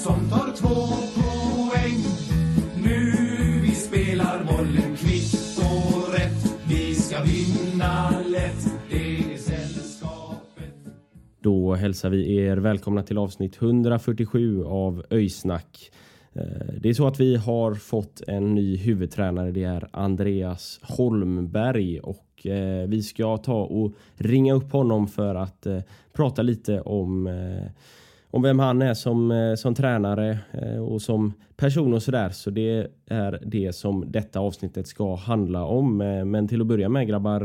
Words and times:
Som 0.00 0.30
tar 0.30 0.52
två 0.56 0.76
poäng. 1.20 2.00
Nu 2.84 3.12
vi 3.62 3.70
spelar 3.70 4.44
bollen 4.44 4.96
kvitt 4.96 5.58
och 5.58 6.14
rätt. 6.14 6.60
Vi 6.68 6.94
ska 6.94 7.16
vinna 7.22 8.10
lätt. 8.10 8.74
Det 8.90 9.34
är 9.34 9.38
sällskapet. 9.38 10.74
Då 11.40 11.74
hälsar 11.74 12.10
vi 12.10 12.36
er 12.36 12.56
välkomna 12.56 13.02
till 13.02 13.18
avsnitt 13.18 13.62
147 13.62 14.64
av 14.64 15.04
Öysnack. 15.10 15.90
Eh, 16.32 16.74
det 16.80 16.88
är 16.88 16.94
så 16.94 17.06
att 17.06 17.20
vi 17.20 17.36
har 17.36 17.74
fått 17.74 18.22
en 18.26 18.54
ny 18.54 18.76
huvudtränare. 18.76 19.50
Det 19.50 19.64
är 19.64 19.88
Andreas 19.92 20.80
Holmberg 20.82 22.00
och 22.00 22.46
eh, 22.46 22.88
vi 22.88 23.02
ska 23.02 23.36
ta 23.36 23.62
och 23.62 23.92
ringa 24.16 24.54
upp 24.54 24.72
honom 24.72 25.08
för 25.08 25.34
att 25.34 25.66
eh, 25.66 25.80
prata 26.12 26.42
lite 26.42 26.80
om 26.80 27.28
om 28.30 28.42
vem 28.42 28.58
han 28.58 28.82
är 28.82 28.94
som, 28.94 29.30
eh, 29.30 29.54
som 29.54 29.74
tränare 29.74 30.38
eh, 30.52 30.78
och 30.78 31.02
som 31.02 31.32
person 31.56 31.94
och 31.94 32.02
sådär. 32.02 32.30
Så 32.30 32.50
det 32.50 32.86
är 33.06 33.42
det 33.46 33.72
som 33.72 34.04
detta 34.12 34.40
avsnittet 34.40 34.86
ska 34.86 35.14
handla 35.14 35.64
om. 35.64 36.00
Eh, 36.00 36.24
men 36.24 36.48
till 36.48 36.60
att 36.60 36.66
börja 36.66 36.88
med 36.88 37.08
grabbar, 37.08 37.40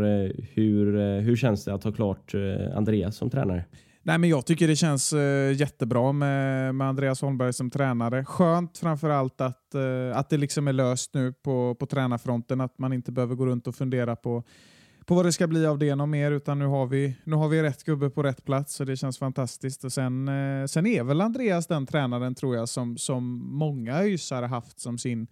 hur, 0.53 1.19
hur 1.19 1.35
känns 1.35 1.65
det 1.65 1.73
att 1.73 1.83
ha 1.83 1.91
klart 1.91 2.33
Andreas 2.75 3.15
som 3.15 3.29
tränare? 3.29 3.65
Nej, 4.07 4.17
men 4.17 4.29
jag 4.29 4.45
tycker 4.45 4.67
det 4.67 4.75
känns 4.75 5.13
uh, 5.13 5.53
jättebra 5.53 6.11
med, 6.11 6.75
med 6.75 6.87
Andreas 6.87 7.21
Holmberg 7.21 7.53
som 7.53 7.69
tränare. 7.69 8.25
Skönt 8.25 8.77
framförallt 8.77 9.41
att, 9.41 9.71
uh, 9.75 10.17
att 10.17 10.29
det 10.29 10.37
liksom 10.37 10.67
är 10.67 10.73
löst 10.73 11.13
nu 11.13 11.33
på, 11.33 11.75
på 11.75 11.85
tränarfronten. 11.85 12.61
Att 12.61 12.79
man 12.79 12.93
inte 12.93 13.11
behöver 13.11 13.35
gå 13.35 13.45
runt 13.45 13.67
och 13.67 13.75
fundera 13.75 14.15
på, 14.15 14.43
på 15.05 15.15
vad 15.15 15.25
det 15.25 15.31
ska 15.31 15.47
bli 15.47 15.65
av 15.65 15.79
det 15.79 15.95
något 15.95 16.09
mer. 16.09 16.31
Utan 16.31 16.59
nu 16.59 16.65
har, 16.65 16.85
vi, 16.85 17.17
nu 17.23 17.35
har 17.35 17.47
vi 17.47 17.63
rätt 17.63 17.83
gubbe 17.83 18.09
på 18.09 18.23
rätt 18.23 18.45
plats 18.45 18.79
och 18.79 18.85
det 18.85 18.97
känns 18.97 19.17
fantastiskt. 19.17 19.83
Och 19.83 19.93
sen, 19.93 20.27
eh, 20.27 20.65
sen 20.65 20.85
är 20.85 21.03
väl 21.03 21.21
Andreas 21.21 21.67
den 21.67 21.85
tränaren 21.85 22.35
tror 22.35 22.55
jag 22.55 22.69
som, 22.69 22.97
som 22.97 23.23
många 23.55 23.97
ÖISare 23.97 24.45
haft 24.45 24.79
som 24.79 24.97
sin 24.97 25.27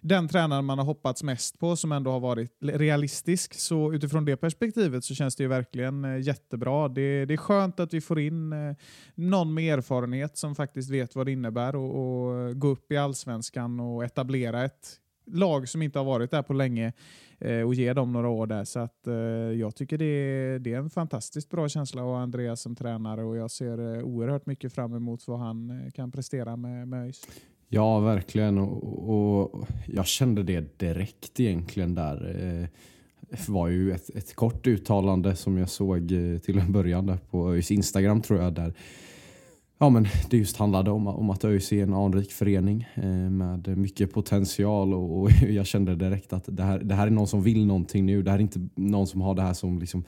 den 0.00 0.28
tränaren 0.28 0.64
man 0.64 0.78
har 0.78 0.84
hoppats 0.84 1.22
mest 1.22 1.58
på 1.58 1.76
som 1.76 1.92
ändå 1.92 2.10
har 2.10 2.20
varit 2.20 2.52
realistisk. 2.60 3.54
Så 3.54 3.92
utifrån 3.92 4.24
det 4.24 4.36
perspektivet 4.36 5.04
så 5.04 5.14
känns 5.14 5.36
det 5.36 5.42
ju 5.42 5.48
verkligen 5.48 6.04
eh, 6.04 6.20
jättebra. 6.20 6.88
Det, 6.88 7.24
det 7.24 7.34
är 7.34 7.38
skönt 7.38 7.80
att 7.80 7.94
vi 7.94 8.00
får 8.00 8.20
in 8.20 8.52
eh, 8.52 8.76
någon 9.14 9.54
med 9.54 9.78
erfarenhet 9.78 10.38
som 10.38 10.54
faktiskt 10.54 10.90
vet 10.90 11.14
vad 11.14 11.26
det 11.26 11.32
innebär 11.32 11.76
och, 11.76 11.90
och 11.90 12.60
gå 12.60 12.68
upp 12.68 12.92
i 12.92 12.96
allsvenskan 12.96 13.80
och 13.80 14.04
etablera 14.04 14.64
ett 14.64 15.00
lag 15.26 15.68
som 15.68 15.82
inte 15.82 15.98
har 15.98 16.04
varit 16.04 16.30
där 16.30 16.42
på 16.42 16.52
länge 16.52 16.92
eh, 17.38 17.60
och 17.60 17.74
ge 17.74 17.92
dem 17.92 18.12
några 18.12 18.28
år 18.28 18.46
där. 18.46 18.64
Så 18.64 18.78
att, 18.78 19.06
eh, 19.06 19.14
jag 19.60 19.74
tycker 19.74 19.98
det 19.98 20.04
är, 20.04 20.58
det 20.58 20.72
är 20.72 20.78
en 20.78 20.90
fantastiskt 20.90 21.50
bra 21.50 21.68
känsla 21.68 22.02
att 22.02 22.06
ha 22.06 22.20
Andreas 22.20 22.60
som 22.60 22.76
tränare 22.76 23.24
och 23.24 23.36
jag 23.36 23.50
ser 23.50 23.96
eh, 23.96 24.02
oerhört 24.02 24.46
mycket 24.46 24.72
fram 24.72 24.94
emot 24.94 25.28
vad 25.28 25.38
han 25.38 25.70
eh, 25.70 25.90
kan 25.90 26.12
prestera 26.12 26.56
med, 26.56 26.88
med 26.88 27.04
ÖIS. 27.04 27.26
Ja, 27.68 28.00
verkligen. 28.00 28.58
Och, 28.58 29.48
och 29.48 29.68
jag 29.86 30.06
kände 30.06 30.42
det 30.42 30.78
direkt 30.78 31.40
egentligen 31.40 31.94
där. 31.94 32.36
Eh, 32.40 32.68
det 33.30 33.48
var 33.48 33.68
ju 33.68 33.92
ett, 33.92 34.10
ett 34.16 34.34
kort 34.34 34.66
uttalande 34.66 35.36
som 35.36 35.58
jag 35.58 35.68
såg 35.68 36.12
eh, 36.12 36.38
till 36.38 36.58
en 36.58 36.72
början 36.72 37.06
där 37.06 37.18
på 37.30 37.52
ÖIS 37.52 37.70
Instagram 37.70 38.22
tror 38.22 38.40
jag. 38.40 38.52
Där 38.52 38.74
Ja, 39.78 39.90
men 39.90 40.06
det 40.30 40.36
just 40.36 40.56
handlade 40.56 40.90
om, 40.90 41.06
om 41.06 41.30
att 41.30 41.44
ÖIS 41.44 41.72
är 41.72 41.82
en 41.82 41.94
anrik 41.94 42.32
förening 42.32 42.86
eh, 42.94 43.30
med 43.30 43.78
mycket 43.78 44.12
potential 44.12 44.94
och, 44.94 45.20
och 45.20 45.30
jag 45.48 45.66
kände 45.66 45.94
direkt 45.94 46.32
att 46.32 46.44
det 46.46 46.62
här, 46.62 46.78
det 46.78 46.94
här 46.94 47.06
är 47.06 47.10
någon 47.10 47.26
som 47.26 47.42
vill 47.42 47.66
någonting 47.66 48.06
nu. 48.06 48.22
Det 48.22 48.30
här 48.30 48.38
är 48.38 48.42
inte 48.42 48.68
någon 48.74 49.06
som 49.06 49.20
har 49.20 49.34
det 49.34 49.42
här 49.42 49.54
som 49.54 49.78
liksom 49.78 50.04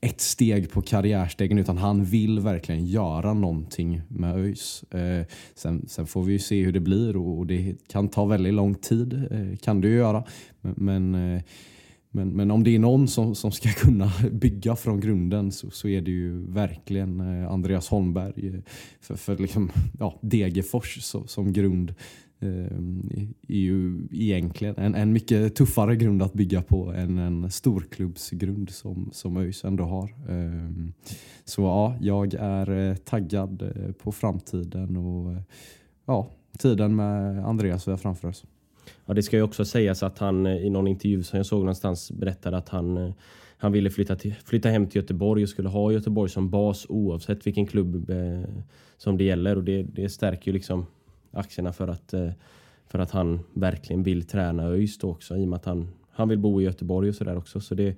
ett 0.00 0.20
steg 0.20 0.70
på 0.70 0.82
karriärstegen 0.82 1.58
utan 1.58 1.78
han 1.78 2.04
vill 2.04 2.40
verkligen 2.40 2.86
göra 2.86 3.34
någonting 3.34 4.02
med 4.08 4.36
ÖIS. 4.36 4.84
Eh, 4.90 5.26
sen, 5.54 5.88
sen 5.88 6.06
får 6.06 6.22
vi 6.22 6.32
ju 6.32 6.38
se 6.38 6.64
hur 6.64 6.72
det 6.72 6.80
blir 6.80 7.16
och, 7.16 7.38
och 7.38 7.46
det 7.46 7.74
kan 7.88 8.08
ta 8.08 8.24
väldigt 8.24 8.54
lång 8.54 8.74
tid, 8.74 9.26
eh, 9.30 9.56
kan 9.56 9.80
det 9.80 9.88
ju 9.88 9.94
göra. 9.94 10.24
Men, 10.60 10.74
men 10.76 11.34
eh, 11.34 11.42
men, 12.12 12.28
men 12.28 12.50
om 12.50 12.64
det 12.64 12.74
är 12.74 12.78
någon 12.78 13.08
som, 13.08 13.34
som 13.34 13.52
ska 13.52 13.68
kunna 13.76 14.12
bygga 14.32 14.76
från 14.76 15.00
grunden 15.00 15.52
så, 15.52 15.70
så 15.70 15.88
är 15.88 16.00
det 16.00 16.10
ju 16.10 16.52
verkligen 16.52 17.20
eh, 17.20 17.52
Andreas 17.52 17.88
Holmberg. 17.88 18.48
Eh, 18.48 18.60
för, 19.00 19.16
för 19.16 19.36
liksom, 19.36 19.70
ja, 19.98 20.18
Degerfors 20.22 21.02
så, 21.02 21.26
som 21.26 21.52
grund 21.52 21.94
eh, 22.40 22.78
är 23.48 23.60
ju 23.60 24.08
egentligen 24.12 24.76
en, 24.76 24.94
en 24.94 25.12
mycket 25.12 25.54
tuffare 25.54 25.96
grund 25.96 26.22
att 26.22 26.32
bygga 26.32 26.62
på 26.62 26.92
än 26.92 27.18
en 27.18 27.50
storklubbsgrund 27.50 28.70
som, 28.70 29.10
som 29.12 29.36
ÖIS 29.36 29.64
ändå 29.64 29.84
har. 29.84 30.14
Eh, 30.28 30.88
Så 31.44 31.62
ja, 31.62 31.96
jag 32.00 32.34
är 32.34 32.90
eh, 32.90 32.96
taggad 32.96 33.72
på 34.02 34.12
framtiden 34.12 34.96
och 34.96 35.36
ja, 36.06 36.30
tiden 36.58 36.96
med 36.96 37.44
Andreas 37.46 37.88
vi 37.88 37.90
har 37.90 37.98
framför 37.98 38.28
oss. 38.28 38.44
Ja, 39.10 39.14
det 39.14 39.22
ska 39.22 39.36
ju 39.36 39.42
också 39.42 39.64
sägas 39.64 40.02
att 40.02 40.18
han 40.18 40.46
eh, 40.46 40.56
i 40.56 40.70
någon 40.70 40.86
intervju 40.86 41.22
som 41.22 41.36
jag 41.36 41.46
såg 41.46 41.60
någonstans 41.60 42.10
berättade 42.10 42.56
att 42.56 42.68
han, 42.68 42.96
eh, 42.96 43.12
han 43.56 43.72
ville 43.72 43.90
flytta, 43.90 44.16
till, 44.16 44.34
flytta 44.34 44.68
hem 44.68 44.86
till 44.86 45.00
Göteborg 45.00 45.42
och 45.42 45.48
skulle 45.48 45.68
ha 45.68 45.92
Göteborg 45.92 46.30
som 46.30 46.50
bas 46.50 46.86
oavsett 46.88 47.46
vilken 47.46 47.66
klubb 47.66 48.10
eh, 48.10 48.42
som 48.96 49.16
det 49.16 49.24
gäller. 49.24 49.56
Och 49.56 49.64
det, 49.64 49.82
det 49.82 50.08
stärker 50.08 50.46
ju 50.46 50.52
liksom 50.52 50.86
aktierna 51.30 51.72
för 51.72 51.88
att, 51.88 52.12
eh, 52.12 52.30
för 52.86 52.98
att 52.98 53.10
han 53.10 53.40
verkligen 53.54 54.02
vill 54.02 54.22
träna 54.22 54.66
ÖIS 54.66 54.98
då 54.98 55.10
också 55.10 55.36
i 55.36 55.44
och 55.44 55.48
med 55.48 55.56
att 55.56 55.64
han, 55.64 55.88
han 56.10 56.28
vill 56.28 56.38
bo 56.38 56.60
i 56.60 56.64
Göteborg 56.64 57.08
och 57.08 57.14
sådär 57.14 57.36
också. 57.36 57.60
Så 57.60 57.74
det, 57.74 57.96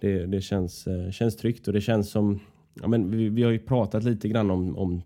det, 0.00 0.26
det 0.26 0.40
känns, 0.40 0.86
eh, 0.86 1.10
känns 1.10 1.36
tryggt 1.36 1.66
och 1.66 1.72
det 1.72 1.80
känns 1.80 2.10
som 2.10 2.40
Ja, 2.74 2.88
men 2.88 3.10
vi, 3.10 3.28
vi 3.28 3.42
har 3.42 3.50
ju 3.50 3.58
pratat 3.58 4.04
lite 4.04 4.28
grann 4.28 4.50
om, 4.50 4.76
om 4.76 5.02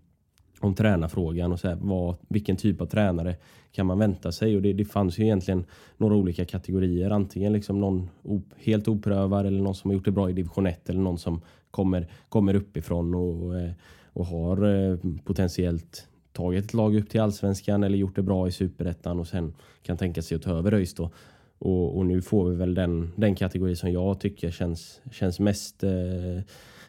om 0.65 0.75
tränarfrågan 0.75 1.51
och 1.51 1.59
så 1.59 1.67
här, 1.67 1.77
vad, 1.81 2.15
vilken 2.27 2.55
typ 2.57 2.81
av 2.81 2.85
tränare 2.85 3.35
kan 3.71 3.85
man 3.85 3.99
vänta 3.99 4.31
sig? 4.31 4.55
Och 4.55 4.61
det, 4.61 4.73
det 4.73 4.85
fanns 4.85 5.19
ju 5.19 5.23
egentligen 5.23 5.65
några 5.97 6.15
olika 6.15 6.45
kategorier. 6.45 7.09
Antingen 7.09 7.53
liksom 7.53 7.79
någon 7.79 8.09
op, 8.23 8.43
helt 8.57 8.87
oprövad 8.87 9.45
eller 9.45 9.61
någon 9.61 9.75
som 9.75 9.89
har 9.89 9.95
gjort 9.95 10.05
det 10.05 10.11
bra 10.11 10.29
i 10.29 10.33
division 10.33 10.67
1 10.67 10.89
eller 10.89 10.99
någon 10.99 11.17
som 11.17 11.41
kommer, 11.71 12.07
kommer 12.29 12.53
uppifrån 12.53 13.15
och, 13.15 13.45
och 13.45 13.59
eh, 13.59 14.27
har 14.27 14.89
eh, 14.91 14.97
potentiellt 15.23 16.07
tagit 16.33 16.65
ett 16.65 16.73
lag 16.73 16.95
upp 16.95 17.09
till 17.09 17.21
allsvenskan 17.21 17.83
eller 17.83 17.97
gjort 17.97 18.15
det 18.15 18.21
bra 18.21 18.47
i 18.47 18.51
superettan 18.51 19.19
och 19.19 19.27
sen 19.27 19.53
kan 19.83 19.97
tänka 19.97 20.21
sig 20.21 20.35
att 20.35 20.41
ta 20.41 20.51
över 20.51 20.73
ÖIS 20.73 20.93
då. 20.93 21.09
Och, 21.57 21.97
och 21.97 22.05
nu 22.05 22.21
får 22.21 22.49
vi 22.49 22.55
väl 22.55 22.73
den, 22.73 23.11
den 23.15 23.35
kategori 23.35 23.75
som 23.75 23.91
jag 23.91 24.19
tycker 24.19 24.51
känns, 24.51 25.01
känns 25.11 25.39
mest 25.39 25.83
eh, 25.83 25.91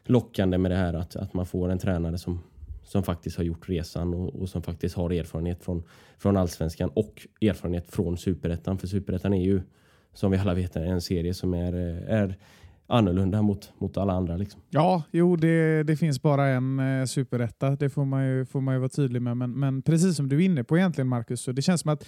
lockande 0.04 0.58
med 0.58 0.70
det 0.70 0.76
här 0.76 0.94
att, 0.94 1.16
att 1.16 1.34
man 1.34 1.46
får 1.46 1.68
en 1.68 1.78
tränare 1.78 2.18
som 2.18 2.40
som 2.86 3.02
faktiskt 3.02 3.36
har 3.36 3.44
gjort 3.44 3.68
resan 3.68 4.14
och, 4.14 4.34
och, 4.34 4.48
som 4.48 4.62
faktiskt 4.62 4.96
har 4.96 5.10
erfarenhet 5.10 5.64
från, 5.64 5.82
från 6.18 6.36
allsvenskan 6.36 6.90
och 6.94 7.26
erfarenhet 7.40 7.90
från 7.90 8.18
superettan. 8.18 8.78
För 8.78 8.86
superettan 8.86 9.34
är 9.34 9.44
ju 9.44 9.62
som 10.12 10.30
vi 10.30 10.38
alla 10.38 10.54
vet 10.54 10.76
en 10.76 11.00
serie 11.00 11.34
som 11.34 11.54
är, 11.54 11.72
är 12.08 12.36
annorlunda 12.86 13.42
mot, 13.42 13.72
mot 13.78 13.96
alla 13.96 14.12
andra. 14.12 14.36
Liksom. 14.36 14.60
Ja, 14.70 15.02
jo, 15.10 15.36
det, 15.36 15.82
det 15.82 15.96
finns 15.96 16.22
bara 16.22 16.46
en 16.46 16.78
eh, 16.78 17.04
superetta. 17.04 17.70
Det 17.70 17.90
får 17.90 18.04
man, 18.04 18.26
ju, 18.26 18.44
får 18.44 18.60
man 18.60 18.74
ju 18.74 18.78
vara 18.78 18.88
tydlig 18.88 19.22
med. 19.22 19.36
Men, 19.36 19.50
men 19.50 19.82
precis 19.82 20.16
som 20.16 20.28
du 20.28 20.36
är 20.36 20.44
inne 20.44 20.64
på 20.64 20.78
egentligen, 20.78 21.08
Marcus, 21.08 21.40
så 21.40 21.52
det 21.52 21.62
känns 21.62 21.80
som 21.80 21.90
att 21.90 22.06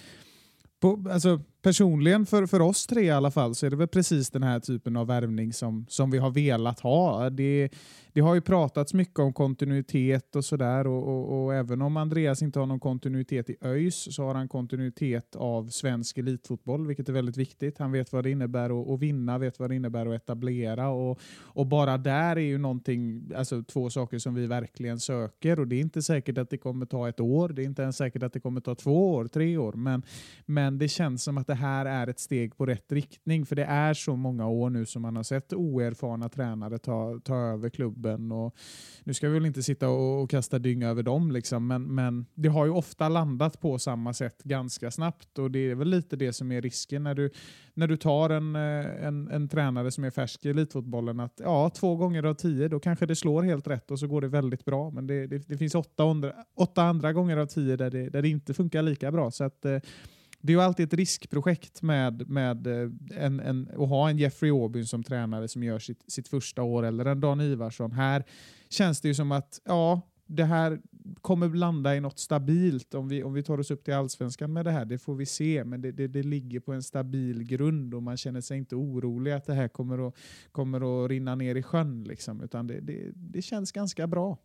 på, 0.79 1.05
alltså, 1.11 1.41
personligen 1.61 2.25
för, 2.25 2.45
för 2.45 2.61
oss 2.61 2.87
tre 2.87 3.01
i 3.01 3.11
alla 3.11 3.31
fall 3.31 3.55
så 3.55 3.65
är 3.65 3.69
det 3.69 3.75
väl 3.75 3.87
precis 3.87 4.29
den 4.29 4.43
här 4.43 4.59
typen 4.59 4.97
av 4.97 5.07
värvning 5.07 5.53
som, 5.53 5.85
som 5.89 6.11
vi 6.11 6.17
har 6.17 6.29
velat 6.29 6.79
ha. 6.79 7.29
Det, 7.29 7.69
det 8.13 8.21
har 8.21 8.35
ju 8.35 8.41
pratats 8.41 8.93
mycket 8.93 9.19
om 9.19 9.33
kontinuitet 9.33 10.35
och 10.35 10.45
sådär 10.45 10.87
och, 10.87 11.07
och, 11.07 11.43
och, 11.43 11.53
även 11.53 11.81
om 11.81 11.97
Andreas 11.97 12.41
inte 12.41 12.59
har 12.59 12.65
någon 12.65 12.79
kontinuitet 12.79 13.49
i 13.49 13.55
ÖIS 13.61 14.15
så 14.15 14.23
har 14.23 14.35
han 14.35 14.47
kontinuitet 14.47 15.35
av 15.35 15.69
svensk 15.69 16.17
elitfotboll, 16.17 16.87
vilket 16.87 17.09
är 17.09 17.13
väldigt 17.13 17.37
viktigt. 17.37 17.77
Han 17.77 17.91
vet 17.91 18.13
vad 18.13 18.23
det 18.23 18.31
innebär 18.31 18.81
att, 18.81 18.89
att 18.89 18.99
vinna, 18.99 19.37
vet 19.37 19.59
vad 19.59 19.69
det 19.69 19.75
innebär 19.75 20.05
att 20.05 20.21
etablera 20.21 20.89
och, 20.89 21.19
och 21.41 21.65
bara 21.65 21.97
där 21.97 22.35
är 22.35 22.39
ju 22.39 22.57
någonting, 22.57 23.31
alltså 23.35 23.63
två 23.63 23.89
saker 23.89 24.19
som 24.19 24.35
vi 24.35 24.47
verkligen 24.47 24.99
söker 24.99 25.59
och 25.59 25.67
det 25.67 25.75
är 25.75 25.81
inte 25.81 26.01
säkert 26.01 26.37
att 26.37 26.49
det 26.49 26.57
kommer 26.57 26.85
ta 26.85 27.09
ett 27.09 27.19
år, 27.19 27.49
det 27.49 27.61
är 27.61 27.65
inte 27.65 27.81
ens 27.81 27.97
säkert 27.97 28.23
att 28.23 28.33
det 28.33 28.39
kommer 28.39 28.61
ta 28.61 28.75
två 28.75 29.13
år, 29.13 29.27
tre 29.27 29.57
år, 29.57 29.73
men, 29.73 30.03
men 30.45 30.77
det 30.77 30.87
känns 30.87 31.23
som 31.23 31.37
att 31.37 31.48
det 31.49 31.55
här 31.55 31.85
är 31.85 32.07
ett 32.07 32.19
steg 32.19 32.57
på 32.57 32.65
rätt 32.65 32.91
riktning 32.91 33.45
för 33.45 33.55
det 33.55 33.63
är 33.63 33.93
så 33.93 34.15
många 34.15 34.47
år 34.47 34.69
nu 34.69 34.85
som 34.85 35.01
man 35.01 35.15
har 35.15 35.23
sett 35.23 35.53
oerfarna 35.53 36.29
tränare 36.29 36.77
ta, 36.77 37.19
ta 37.23 37.35
över 37.35 37.69
klubben. 37.69 38.31
Och 38.31 38.55
nu 39.03 39.13
ska 39.13 39.27
vi 39.27 39.33
väl 39.33 39.45
inte 39.45 39.63
sitta 39.63 39.89
och, 39.89 40.21
och 40.23 40.29
kasta 40.29 40.59
dynga 40.59 40.89
över 40.89 41.03
dem, 41.03 41.31
liksom, 41.31 41.67
men, 41.67 41.95
men 41.95 42.25
det 42.33 42.49
har 42.49 42.65
ju 42.65 42.71
ofta 42.71 43.09
landat 43.09 43.61
på 43.61 43.79
samma 43.79 44.13
sätt 44.13 44.43
ganska 44.43 44.91
snabbt 44.91 45.39
och 45.39 45.51
det 45.51 45.59
är 45.59 45.75
väl 45.75 45.89
lite 45.89 46.15
det 46.15 46.33
som 46.33 46.51
är 46.51 46.61
risken 46.61 47.03
när 47.03 47.15
du, 47.15 47.29
när 47.73 47.87
du 47.87 47.97
tar 47.97 48.29
en, 48.29 48.55
eh, 48.55 49.05
en, 49.05 49.27
en 49.27 49.49
tränare 49.49 49.91
som 49.91 50.03
är 50.03 50.11
färsk 50.11 50.45
i 50.45 50.49
elitfotbollen. 50.49 51.19
Att 51.19 51.41
ja, 51.43 51.69
två 51.69 51.95
gånger 51.95 52.23
av 52.23 52.33
tio, 52.33 52.67
då 52.67 52.79
kanske 52.79 53.05
det 53.05 53.15
slår 53.15 53.43
helt 53.43 53.67
rätt 53.67 53.91
och 53.91 53.99
så 53.99 54.07
går 54.07 54.21
det 54.21 54.27
väldigt 54.27 54.65
bra. 54.65 54.89
Men 54.89 55.07
det, 55.07 55.27
det, 55.27 55.47
det 55.47 55.57
finns 55.57 55.75
åtta, 55.75 56.03
andra, 56.03 56.33
åtta 56.55 56.83
andra 56.83 57.13
gånger 57.13 57.37
av 57.37 57.45
tio 57.45 57.75
där 57.75 57.89
det, 57.89 58.09
där 58.09 58.21
det 58.21 58.29
inte 58.29 58.53
funkar 58.53 58.81
lika 58.81 59.11
bra. 59.11 59.31
Så 59.31 59.43
att 59.43 59.65
eh, 59.65 59.77
det 60.41 60.53
är 60.53 60.57
ju 60.57 60.61
alltid 60.61 60.85
ett 60.85 60.93
riskprojekt 60.93 61.81
med, 61.81 62.29
med 62.29 62.67
eh, 62.67 62.89
en, 63.15 63.39
en, 63.39 63.69
att 63.77 63.89
ha 63.89 64.09
en 64.09 64.17
Jeffrey 64.17 64.51
Aubyn 64.51 64.85
som 64.85 65.03
tränare 65.03 65.47
som 65.47 65.63
gör 65.63 65.79
sitt, 65.79 66.11
sitt 66.11 66.27
första 66.27 66.63
år 66.63 66.85
eller 66.85 67.05
en 67.05 67.19
Dan 67.19 67.41
Ivarsson. 67.41 67.91
Här 67.91 68.23
känns 68.69 69.01
det 69.01 69.07
ju 69.07 69.13
som 69.13 69.31
att 69.31 69.61
ja, 69.65 70.01
det 70.27 70.43
här 70.43 70.79
kommer 71.21 71.49
landa 71.49 71.95
i 71.95 71.99
något 71.99 72.19
stabilt 72.19 72.93
om 72.93 73.07
vi, 73.07 73.23
om 73.23 73.33
vi 73.33 73.43
tar 73.43 73.59
oss 73.59 73.71
upp 73.71 73.83
till 73.83 73.93
allsvenskan 73.93 74.53
med 74.53 74.65
det 74.65 74.71
här. 74.71 74.85
Det 74.85 74.97
får 74.97 75.15
vi 75.15 75.25
se, 75.25 75.63
men 75.63 75.81
det, 75.81 75.91
det, 75.91 76.07
det 76.07 76.23
ligger 76.23 76.59
på 76.59 76.73
en 76.73 76.83
stabil 76.83 77.43
grund 77.43 77.93
och 77.93 78.03
man 78.03 78.17
känner 78.17 78.41
sig 78.41 78.57
inte 78.57 78.75
orolig 78.75 79.31
att 79.31 79.45
det 79.45 79.53
här 79.53 79.67
kommer 79.67 80.07
att, 80.07 80.15
kommer 80.51 81.03
att 81.05 81.09
rinna 81.09 81.35
ner 81.35 81.55
i 81.55 81.63
sjön. 81.63 82.03
Liksom, 82.03 82.41
utan 82.41 82.67
det, 82.67 82.79
det, 82.79 83.11
det 83.13 83.41
känns 83.41 83.71
ganska 83.71 84.07
bra. 84.07 84.37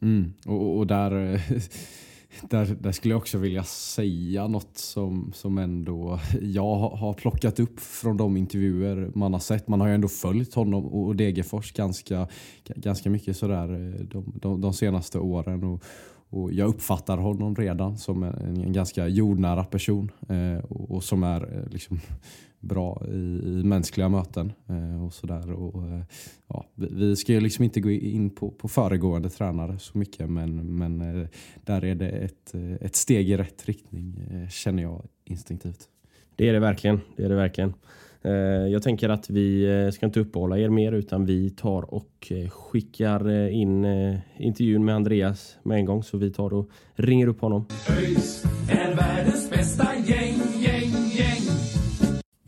Mm. 0.00 0.32
Och, 0.46 0.78
och 0.78 0.86
där 0.86 1.34
eh, 1.34 1.40
där, 2.40 2.76
där 2.80 2.92
skulle 2.92 3.14
jag 3.14 3.18
också 3.18 3.38
vilja 3.38 3.64
säga 3.64 4.48
något 4.48 4.78
som, 4.78 5.32
som 5.34 5.58
ändå 5.58 6.20
jag 6.40 6.76
har 6.76 7.14
plockat 7.14 7.60
upp 7.60 7.80
från 7.80 8.16
de 8.16 8.36
intervjuer 8.36 9.10
man 9.14 9.32
har 9.32 9.40
sett. 9.40 9.68
Man 9.68 9.80
har 9.80 9.88
ju 9.88 9.94
ändå 9.94 10.08
följt 10.08 10.54
honom 10.54 10.86
och 10.86 11.16
Degerfors 11.16 11.72
ganska, 11.72 12.28
ganska 12.64 13.10
mycket 13.10 13.36
sådär 13.36 13.72
eh, 13.72 14.04
de, 14.04 14.32
de, 14.34 14.60
de 14.60 14.72
senaste 14.72 15.18
åren. 15.18 15.64
Och, 15.64 15.84
och 16.30 16.52
jag 16.52 16.68
uppfattar 16.68 17.16
honom 17.16 17.56
redan 17.56 17.98
som 17.98 18.22
en, 18.22 18.62
en 18.62 18.72
ganska 18.72 19.08
jordnära 19.08 19.64
person 19.64 20.10
eh, 20.28 20.64
och, 20.64 20.90
och, 20.90 21.04
som 21.04 21.22
är 21.22 21.56
eh, 21.56 21.70
liksom, 21.70 22.00
bra 22.62 23.02
i, 23.08 23.40
i 23.44 23.62
mänskliga 23.64 24.08
möten 24.08 24.52
eh, 24.68 25.04
och 25.04 25.12
sådär. 25.12 25.52
Och, 25.52 25.86
eh, 25.86 26.02
ja, 26.48 26.66
vi, 26.74 26.88
vi 26.90 27.16
ska 27.16 27.32
ju 27.32 27.40
liksom 27.40 27.64
inte 27.64 27.80
gå 27.80 27.90
in 27.90 28.30
på, 28.30 28.50
på 28.50 28.68
föregående 28.68 29.30
tränare 29.30 29.78
så 29.78 29.98
mycket 29.98 30.30
men, 30.30 30.76
men 30.76 31.00
eh, 31.00 31.28
där 31.64 31.84
är 31.84 31.94
det 31.94 32.08
ett, 32.08 32.54
eh, 32.54 32.74
ett 32.74 32.96
steg 32.96 33.30
i 33.30 33.36
rätt 33.36 33.66
riktning 33.66 34.16
eh, 34.30 34.48
känner 34.48 34.82
jag 34.82 35.02
instinktivt. 35.24 35.88
Det 36.36 36.48
är 36.48 36.52
det 36.52 36.60
verkligen. 36.60 37.00
Det 37.16 37.24
är 37.24 37.28
det 37.28 37.34
verkligen. 37.34 37.74
Eh, 38.22 38.32
jag 38.72 38.82
tänker 38.82 39.08
att 39.08 39.30
vi 39.30 39.90
ska 39.94 40.06
inte 40.06 40.20
uppehålla 40.20 40.58
er 40.58 40.68
mer 40.68 40.92
utan 40.92 41.26
vi 41.26 41.50
tar 41.50 41.94
och 41.94 42.32
skickar 42.50 43.48
in 43.48 43.84
intervjun 44.38 44.84
med 44.84 44.94
Andreas 44.94 45.56
med 45.62 45.78
en 45.78 45.84
gång 45.84 46.02
så 46.02 46.18
vi 46.18 46.30
tar 46.30 46.54
och 46.54 46.70
ringer 46.94 47.26
upp 47.26 47.40
honom. 47.40 47.66
ÖIS 47.98 48.44
är 48.70 48.96
världens 48.96 49.50
bästa 49.50 49.96
gäng. 50.06 50.21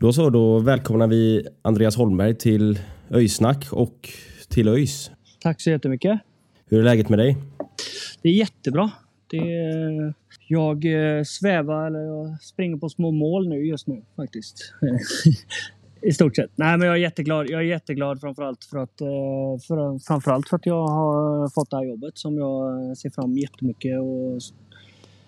Då 0.05 0.13
så, 0.13 0.29
då 0.29 0.59
välkomnar 0.59 1.07
vi 1.07 1.47
Andreas 1.61 1.95
Holmberg 1.95 2.35
till 2.35 2.79
Öjsnack 3.11 3.67
och 3.71 4.09
till 4.49 4.67
ÖIS. 4.67 5.11
Tack 5.41 5.61
så 5.61 5.69
jättemycket. 5.69 6.19
Hur 6.65 6.79
är 6.79 6.83
läget 6.83 7.09
med 7.09 7.19
dig? 7.19 7.37
Det 8.21 8.29
är 8.29 8.33
jättebra. 8.33 8.91
Det 9.29 9.37
är, 9.37 10.13
jag 10.47 10.85
eh, 10.85 11.23
svävar, 11.23 11.87
eller 11.87 11.99
jag 11.99 12.41
springer 12.41 12.77
på 12.77 12.89
små 12.89 13.11
mål 13.11 13.49
nu 13.49 13.65
just 13.65 13.87
nu 13.87 14.01
faktiskt. 14.15 14.73
I 16.01 16.11
stort 16.11 16.35
sett. 16.35 16.51
Nej, 16.55 16.77
men 16.77 16.87
jag 16.87 16.95
är 16.95 17.01
jätteglad. 17.01 17.49
Jag 17.49 17.61
är 17.61 17.65
jätteglad 17.65 18.21
framförallt 18.21 18.63
för 18.63 18.77
att, 18.77 19.01
eh, 19.01 19.07
för, 19.67 20.05
framförallt 20.07 20.49
för 20.49 20.55
att 20.55 20.65
jag 20.65 20.87
har 20.87 21.49
fått 21.49 21.69
det 21.69 21.77
här 21.77 21.85
jobbet 21.85 22.17
som 22.17 22.37
jag 22.37 22.97
ser 22.97 23.09
fram 23.09 23.37
jättemycket 23.37 23.99
och, 23.99 24.39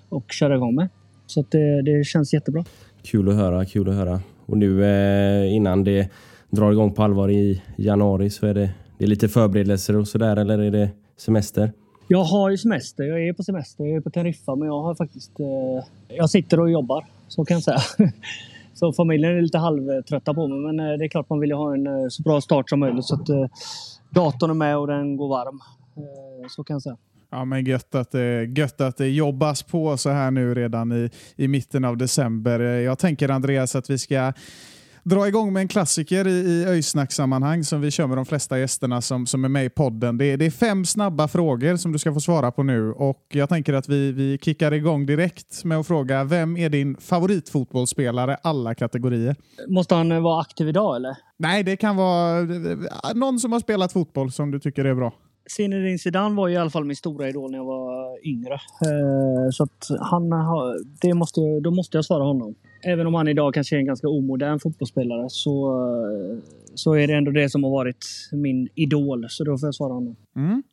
och 0.10 0.32
köra 0.32 0.56
igång 0.56 0.76
med. 0.76 0.90
Så 1.28 1.46
det, 1.50 1.82
det 1.82 2.06
känns 2.06 2.34
jättebra. 2.34 2.66
Kul 3.04 3.30
att 3.30 3.36
höra, 3.36 3.66
kul 3.66 3.90
att 3.90 3.96
höra. 3.96 4.22
Och 4.48 4.58
nu 4.58 4.86
eh, 4.86 5.56
innan 5.56 5.84
det 5.84 6.12
drar 6.50 6.72
igång 6.72 6.94
på 6.94 7.04
allvar 7.04 7.30
i 7.30 7.62
januari 7.76 8.30
så 8.30 8.48
är 8.48 8.54
det, 8.54 8.70
det 8.98 9.04
är 9.04 9.08
lite 9.08 9.28
förberedelser 9.28 9.96
och 9.96 10.08
sådär 10.08 10.38
eller 10.38 10.60
är 10.60 10.72
det 10.72 10.90
semester? 11.18 11.72
Jag 12.08 12.24
har 12.24 12.50
ju 12.50 12.58
semester. 12.58 13.04
Jag 13.04 13.28
är 13.28 13.34
på 13.34 13.44
semester. 13.44 13.86
Jag 13.86 13.96
är 13.96 14.02
på 14.02 14.10
Teneriffa 14.10 14.56
men 14.56 14.68
jag 14.68 14.82
har 14.82 14.96
faktiskt... 14.96 15.40
Eh, 15.40 16.16
jag 16.18 16.30
sitter 16.30 16.60
och 16.60 16.72
jobbar. 16.72 17.06
Så 17.28 17.46
kan 17.46 17.56
jag 17.56 17.64
säga. 17.64 17.80
Så 18.74 18.94
familjen 18.94 19.38
är 19.38 19.42
lite 19.42 19.58
halvtrötta 19.58 20.34
på 20.34 20.48
mig 20.48 20.60
men 20.60 20.80
eh, 20.80 20.98
det 20.98 21.06
är 21.06 21.10
klart 21.10 21.30
man 21.30 21.40
vill 21.40 21.50
ju 21.50 21.56
ha 21.56 21.74
en 21.74 21.88
eh, 21.88 22.08
så 22.10 22.22
bra 22.24 22.42
start 22.42 22.70
som 22.70 22.80
möjligt 22.80 23.06
så 23.06 23.16
att 23.16 23.30
eh, 23.30 23.46
datorn 24.10 24.50
är 24.50 24.54
med 24.54 24.78
och 24.78 24.88
den 24.88 25.18
går 25.18 25.30
varm. 25.30 25.60
Eh, 25.98 26.48
så 26.50 26.64
kan 26.64 26.74
jag 26.74 26.82
säga. 26.82 26.98
Ja, 27.30 27.46
men 27.46 27.66
gött 27.66 27.96
att, 27.96 28.12
det, 28.12 28.44
gött 28.58 28.82
att 28.82 28.98
det 28.98 29.08
jobbas 29.08 29.64
på 29.64 29.98
så 29.98 30.10
här 30.10 30.32
nu 30.32 30.56
redan 30.56 30.92
i, 30.92 31.10
i 31.36 31.48
mitten 31.48 31.86
av 31.86 31.98
december. 31.98 32.60
Jag 32.60 33.00
tänker 33.00 33.30
Andreas 33.30 33.76
att 33.76 33.90
vi 33.90 33.98
ska 33.98 34.34
dra 35.10 35.28
igång 35.28 35.54
med 35.54 35.62
en 35.62 35.68
klassiker 35.68 36.28
i, 36.28 36.32
i 36.32 36.66
öjsnacksammanhang 36.66 37.64
som 37.64 37.82
vi 37.82 37.92
kör 37.92 38.08
med 38.08 38.18
de 38.18 38.26
flesta 38.26 38.60
gästerna 38.60 39.02
som, 39.02 39.28
som 39.28 39.46
är 39.46 39.50
med 39.50 39.66
i 39.66 39.70
podden. 39.70 40.18
Det 40.18 40.26
är, 40.26 40.38
det 40.38 40.46
är 40.46 40.52
fem 40.52 40.86
snabba 40.86 41.28
frågor 41.28 41.76
som 41.76 41.92
du 41.92 42.00
ska 42.00 42.14
få 42.14 42.20
svara 42.20 42.52
på 42.52 42.64
nu 42.64 42.92
och 42.92 43.26
jag 43.30 43.50
tänker 43.50 43.74
att 43.74 43.90
vi, 43.90 44.12
vi 44.12 44.38
kickar 44.42 44.74
igång 44.74 45.06
direkt 45.06 45.64
med 45.64 45.78
att 45.78 45.88
fråga 45.88 46.24
vem 46.24 46.58
är 46.58 46.70
din 46.70 46.98
favoritfotbollsspelare 46.98 48.38
alla 48.44 48.76
kategorier? 48.76 49.36
Måste 49.68 49.96
han 49.96 50.24
vara 50.24 50.42
aktiv 50.42 50.70
idag 50.70 50.96
eller? 50.96 51.18
Nej, 51.38 51.64
det 51.64 51.78
kan 51.78 51.96
vara 51.96 52.42
någon 53.14 53.40
som 53.40 53.52
har 53.52 53.60
spelat 53.60 53.94
fotboll 53.94 54.32
som 54.32 54.52
du 54.52 54.60
tycker 54.60 54.86
är 54.86 54.96
bra. 54.96 55.14
Zinedine 55.50 55.98
Zidane 55.98 56.36
var 56.36 56.50
i 56.50 56.58
alla 56.58 56.70
fall 56.70 56.86
min 56.86 56.96
stora 56.96 57.30
idol 57.30 57.52
när 57.52 57.58
jag 57.58 57.66
var 57.66 58.28
yngre. 58.28 58.54
Eh, 58.54 59.50
så 59.52 59.64
att 59.64 59.88
han 60.00 60.32
har, 60.32 60.80
det 61.02 61.14
måste, 61.14 61.42
då 61.62 61.72
måste 61.72 61.98
jag 61.98 62.06
svara 62.06 62.24
honom. 62.24 62.56
Även 62.84 63.08
om 63.08 63.14
han 63.14 63.28
idag 63.28 63.54
kanske 63.54 63.76
är 63.76 63.80
en 63.80 63.86
ganska 63.86 64.08
omodern 64.08 64.60
fotbollsspelare 64.60 65.26
så, 65.30 65.68
eh, 65.68 66.38
så 66.76 66.94
är 66.94 67.08
det 67.08 67.14
ändå 67.14 67.32
det 67.32 67.50
som 67.50 67.64
har 67.64 67.72
varit 67.72 68.06
min 68.32 68.70
idol. 68.76 69.26
Så 69.30 69.44
då 69.44 69.58
får 69.58 69.68
jag 69.68 69.76
svara 69.76 69.94
honom. 69.94 70.16
Mm. 70.36 70.64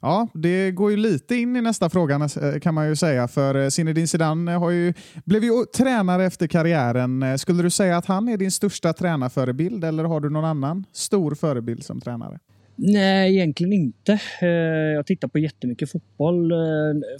Ja, 0.00 0.28
det 0.34 0.70
går 0.70 0.90
ju 0.90 0.96
lite 0.96 1.34
in 1.36 1.56
i 1.56 1.60
nästa 1.60 1.90
fråga 1.90 2.14
eh, 2.14 2.60
kan 2.60 2.74
man 2.74 2.88
ju 2.88 2.96
säga. 2.96 3.28
För 3.28 3.54
eh, 3.54 3.68
Zinedine 3.68 4.06
Zidane 4.06 4.52
har 4.52 4.70
ju, 4.70 4.94
blev 5.24 5.44
ju 5.44 5.64
tränare 5.76 6.24
efter 6.24 6.46
karriären. 6.46 7.38
Skulle 7.38 7.62
du 7.62 7.70
säga 7.70 7.96
att 7.96 8.06
han 8.06 8.28
är 8.28 8.36
din 8.36 8.50
största 8.50 8.92
tränarförebild 8.92 9.84
eller 9.84 10.04
har 10.04 10.20
du 10.20 10.30
någon 10.30 10.44
annan 10.44 10.84
stor 10.92 11.34
förebild 11.34 11.84
som 11.84 12.00
tränare? 12.00 12.38
Nej, 12.82 13.36
egentligen 13.36 13.72
inte. 13.72 14.20
Eh, 14.42 14.48
jag 14.94 15.06
tittar 15.06 15.28
på 15.28 15.38
jättemycket 15.38 15.90
fotboll. 15.90 16.52
Eh, 16.52 16.58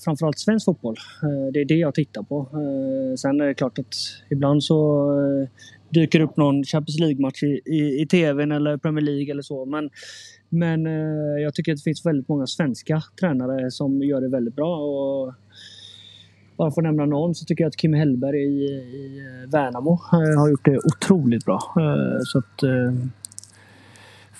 framförallt 0.04 0.38
svensk 0.38 0.64
fotboll. 0.64 0.96
Eh, 1.22 1.52
det 1.52 1.60
är 1.60 1.64
det 1.64 1.74
jag 1.74 1.94
tittar 1.94 2.22
på. 2.22 2.48
Sen 3.18 3.40
är 3.40 3.46
det 3.46 3.54
klart 3.54 3.78
att 3.78 3.94
ibland 4.30 4.64
så 4.64 5.10
dyker 5.90 6.18
det 6.18 6.24
upp 6.24 6.36
någon 6.36 6.64
Champions 6.64 7.00
League-match 7.00 7.42
i, 7.42 7.60
i, 7.64 8.02
i 8.02 8.06
TVn 8.06 8.52
eller 8.52 8.76
Premier 8.76 9.04
League 9.04 9.30
eller 9.30 9.42
så. 9.42 9.64
Men, 9.64 9.90
men 10.48 10.84
jag 11.42 11.54
tycker 11.54 11.72
att 11.72 11.78
det 11.78 11.84
finns 11.84 12.06
väldigt 12.06 12.28
många 12.28 12.46
svenska 12.46 13.02
tränare 13.20 13.70
som 13.70 14.02
gör 14.02 14.20
det 14.20 14.28
väldigt 14.28 14.56
bra. 14.56 14.76
Och 14.76 15.34
bara 16.56 16.70
för 16.70 16.80
att 16.80 16.84
nämna 16.84 17.06
någon 17.06 17.34
så 17.34 17.44
tycker 17.44 17.64
jag 17.64 17.68
att 17.68 17.76
Kim 17.76 17.94
Hellberg 17.94 18.38
i, 18.38 18.64
i 18.64 19.22
Värnamo 19.52 19.98
har 20.10 20.50
gjort 20.50 20.64
det 20.64 20.78
otroligt 20.78 21.44
bra. 21.44 21.60
Så 22.24 22.38
att, 22.38 22.62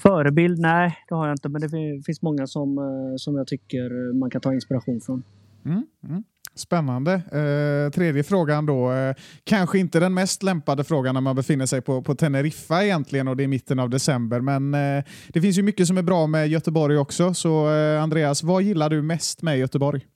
Förebild? 0.03 0.59
Nej, 0.59 0.97
det 1.09 1.15
har 1.15 1.27
jag 1.27 1.35
inte. 1.35 1.49
Men 1.49 1.61
det 1.61 1.69
finns 2.07 2.23
många 2.23 2.47
som, 2.47 2.79
eh, 2.79 3.17
som 3.17 3.37
jag 3.37 3.47
tycker 3.47 4.13
man 4.19 4.31
kan 4.31 4.41
ta 4.41 4.55
inspiration 4.55 5.01
från. 5.01 5.23
Mm, 5.65 5.87
mm. 6.09 6.23
Spännande. 6.55 7.13
Eh, 7.13 7.91
tredje 7.91 8.23
frågan 8.23 8.67
då. 8.67 8.93
Eh, 8.93 9.15
kanske 9.45 9.79
inte 9.79 10.01
den 10.01 10.15
mest 10.15 10.43
lämpade 10.43 10.85
frågan 10.85 11.15
när 11.15 11.21
man 11.21 11.37
befinner 11.37 11.67
sig 11.67 11.81
på, 11.81 12.03
på 12.03 12.15
Teneriffa 12.15 12.85
egentligen 12.85 13.29
och 13.29 13.37
det 13.37 13.45
är 13.45 13.49
mitten 13.49 13.79
av 13.79 13.91
december. 13.91 14.41
Men 14.41 14.75
eh, 14.75 15.05
det 15.29 15.41
finns 15.41 15.59
ju 15.59 15.63
mycket 15.63 15.87
som 15.87 15.99
är 15.99 16.03
bra 16.03 16.27
med 16.27 16.49
Göteborg 16.49 16.99
också. 16.99 17.35
Så 17.35 17.75
eh, 17.75 18.03
Andreas, 18.03 18.43
vad 18.43 18.63
gillar 18.63 18.91
du 18.91 19.03
mest 19.03 19.43
med 19.43 19.59
Göteborg? 19.59 20.07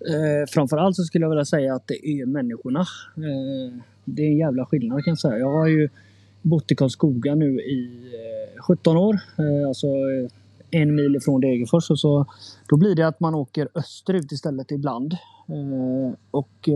Eh, 0.00 0.48
framförallt 0.48 0.96
så 0.96 1.02
skulle 1.02 1.24
jag 1.24 1.30
vilja 1.30 1.44
säga 1.44 1.74
att 1.74 1.86
det 1.86 2.08
är 2.08 2.26
människorna. 2.26 2.80
Eh, 3.16 3.82
Det 4.04 4.22
är 4.22 4.26
en 4.26 4.36
jävla 4.36 4.66
skillnad 4.66 5.04
kan 5.04 5.10
jag 5.10 5.18
säga. 5.18 5.38
Jag 5.38 5.52
har 5.52 5.66
ju 5.66 5.88
bott 6.42 6.72
i 6.72 6.74
Karlskoga 6.74 7.34
nu 7.34 7.60
i 7.60 8.12
eh, 8.56 8.62
17 8.62 8.96
år. 8.96 9.20
Eh, 9.38 9.68
alltså 9.68 9.86
eh, 9.86 10.30
en 10.70 10.94
mil 10.94 11.16
ifrån 11.16 11.40
Degerfors. 11.40 11.90
Och 11.90 11.98
så, 11.98 12.26
då 12.68 12.76
blir 12.76 12.94
det 12.94 13.06
att 13.06 13.20
man 13.20 13.34
åker 13.34 13.68
österut 13.74 14.32
istället 14.32 14.70
ibland. 14.70 15.16
Och 16.30 16.68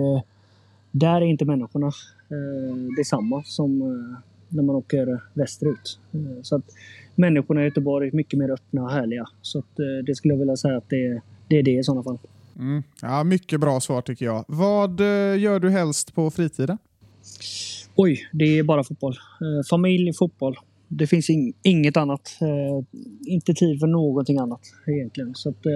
där 0.91 1.17
är 1.17 1.25
inte 1.25 1.45
människorna 1.45 1.93
detsamma 2.97 3.43
som 3.45 3.79
när 4.49 4.63
man 4.63 4.77
åker 4.77 5.21
västerut. 5.35 5.99
Så 6.43 6.57
att 6.57 6.63
människorna 7.15 7.63
i 7.63 7.65
Göteborg 7.65 8.09
är 8.09 8.13
mycket 8.13 8.39
mer 8.39 8.51
öppna 8.51 8.83
och 8.83 8.91
härliga. 8.91 9.27
Så 9.43 9.59
att, 9.59 9.77
det 10.07 10.15
skulle 10.15 10.35
jag 10.35 10.39
vilja 10.39 10.57
säga 10.57 10.77
att 10.77 10.89
det, 10.89 11.21
det 11.49 11.59
är 11.59 11.63
det 11.63 11.79
i 11.79 11.85
sådana 11.85 12.03
fall. 12.03 12.19
Mm. 12.59 12.83
Ja, 13.03 13.25
mycket 13.25 13.61
bra 13.61 13.81
svar 13.81 14.03
tycker 14.03 14.25
jag. 14.25 14.45
Vad 14.49 15.01
gör 15.39 15.61
du 15.61 15.71
helst 15.71 16.15
på 16.15 16.31
fritiden? 16.31 16.79
Oj, 17.97 18.29
det 18.33 18.59
är 18.59 18.63
bara 18.63 18.85
fotboll. 18.85 19.13
Eh, 19.13 19.67
familj, 19.71 20.13
fotboll. 20.13 20.57
Det 20.89 21.07
finns 21.07 21.31
in, 21.31 21.55
inget 21.63 21.97
annat. 21.97 22.39
Eh, 22.41 22.85
inte 23.27 23.55
tid 23.55 23.81
för 23.81 23.87
någonting 23.87 24.39
annat 24.39 24.61
egentligen. 24.87 25.35
Så 25.35 25.49
att, 25.49 25.67
eh, 25.67 25.73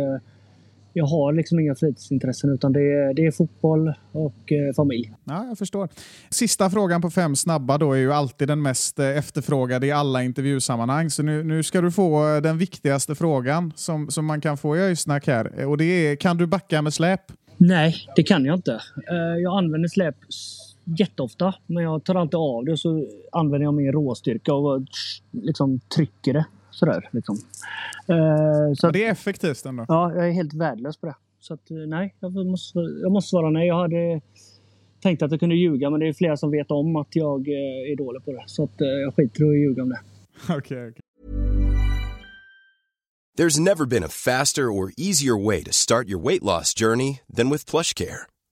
jag 0.92 1.06
har 1.06 1.32
liksom 1.32 1.60
inga 1.60 1.74
fritidsintressen 1.74 2.50
utan 2.50 2.72
det 2.72 2.80
är, 2.80 3.14
det 3.14 3.26
är 3.26 3.30
fotboll 3.30 3.92
och 4.12 4.52
eh, 4.52 4.74
familj. 4.76 5.12
Ja, 5.24 5.46
jag 5.48 5.58
förstår. 5.58 5.88
Sista 6.30 6.70
frågan 6.70 7.02
på 7.02 7.10
fem 7.10 7.36
snabba 7.36 7.78
då 7.78 7.92
är 7.92 7.98
ju 7.98 8.12
alltid 8.12 8.48
den 8.48 8.62
mest 8.62 8.98
efterfrågade 8.98 9.86
i 9.86 9.92
alla 9.92 10.22
intervjusammanhang. 10.22 11.10
Så 11.10 11.22
nu, 11.22 11.44
nu 11.44 11.62
ska 11.62 11.80
du 11.80 11.90
få 11.90 12.40
den 12.42 12.58
viktigaste 12.58 13.14
frågan 13.14 13.72
som, 13.76 14.10
som 14.10 14.26
man 14.26 14.40
kan 14.40 14.56
få 14.56 14.76
i 14.76 14.80
Öjsnack 14.80 15.26
här. 15.26 15.66
Och 15.66 15.76
det 15.76 15.84
är, 15.84 16.16
kan 16.16 16.36
du 16.36 16.46
backa 16.46 16.82
med 16.82 16.94
släp? 16.94 17.20
Nej, 17.56 17.94
det 18.16 18.22
kan 18.22 18.44
jag 18.44 18.56
inte. 18.56 18.80
Jag 19.42 19.58
använder 19.58 19.88
släp 19.88 20.16
jätteofta, 20.98 21.54
men 21.66 21.84
jag 21.84 22.04
tar 22.04 22.14
alltid 22.14 22.34
av 22.34 22.64
det 22.64 22.72
och 22.72 22.78
så 22.78 23.06
använder 23.32 23.64
jag 23.64 23.74
min 23.74 23.92
råstyrka 23.92 24.54
och 24.54 24.82
liksom 25.32 25.80
trycker 25.80 26.32
det. 26.32 26.46
Sådär, 26.70 27.08
liksom. 27.12 27.36
Uh, 28.10 28.74
så 28.74 28.90
det 28.90 29.04
är 29.04 29.12
effektivt 29.12 29.66
ändå? 29.66 29.84
Ja, 29.88 30.14
jag 30.14 30.28
är 30.28 30.32
helt 30.32 30.54
värdelös 30.54 30.96
på 30.96 31.06
det. 31.06 31.14
Så 31.40 31.54
att, 31.54 31.70
eh, 31.70 31.76
nej, 31.76 32.14
jag 32.20 32.46
måste, 32.46 32.78
jag 32.78 33.12
måste 33.12 33.28
svara 33.30 33.50
nej. 33.50 33.68
Jag 33.68 33.78
hade 33.78 34.20
tänkt 35.02 35.22
att 35.22 35.30
jag 35.30 35.40
kunde 35.40 35.54
ljuga, 35.54 35.90
men 35.90 36.00
det 36.00 36.08
är 36.08 36.12
flera 36.12 36.36
som 36.36 36.50
vet 36.50 36.70
om 36.70 36.96
att 36.96 37.16
jag 37.16 37.48
eh, 37.48 37.92
är 37.92 37.96
dålig 37.96 38.24
på 38.24 38.32
det. 38.32 38.44
Så 38.46 38.64
att, 38.64 38.74
jag 38.78 39.14
skiter 39.14 39.44
i 39.44 39.48
att 39.48 39.56
ljuga 39.56 39.82
om 39.82 39.88
det. 39.88 40.00
Okej, 40.44 40.56
okay, 40.56 40.88
okay. 40.88 41.02
There's 43.38 43.60
never 43.60 43.86
been 43.86 44.04
a 44.04 44.08
faster 44.08 44.62
or 44.62 44.90
easier 44.96 45.36
way 45.46 45.62
to 45.62 45.72
start 45.72 46.08
your 46.08 46.18
weight 46.18 46.42
loss 46.42 46.74
journey 46.74 47.20
than 47.36 47.50
with 47.50 47.70
plush 47.70 47.94
care. 47.94 48.26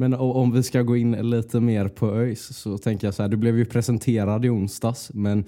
Men 0.00 0.14
om 0.14 0.52
vi 0.52 0.62
ska 0.62 0.82
gå 0.82 0.96
in 0.96 1.30
lite 1.30 1.60
mer 1.60 1.88
på 1.88 2.14
ÖIS 2.14 2.56
så 2.56 2.78
tänker 2.78 3.06
jag 3.06 3.14
så 3.14 3.22
här, 3.22 3.28
du 3.28 3.36
blev 3.36 3.58
ju 3.58 3.64
presenterad 3.64 4.44
i 4.44 4.48
onsdags 4.48 5.10
men 5.14 5.44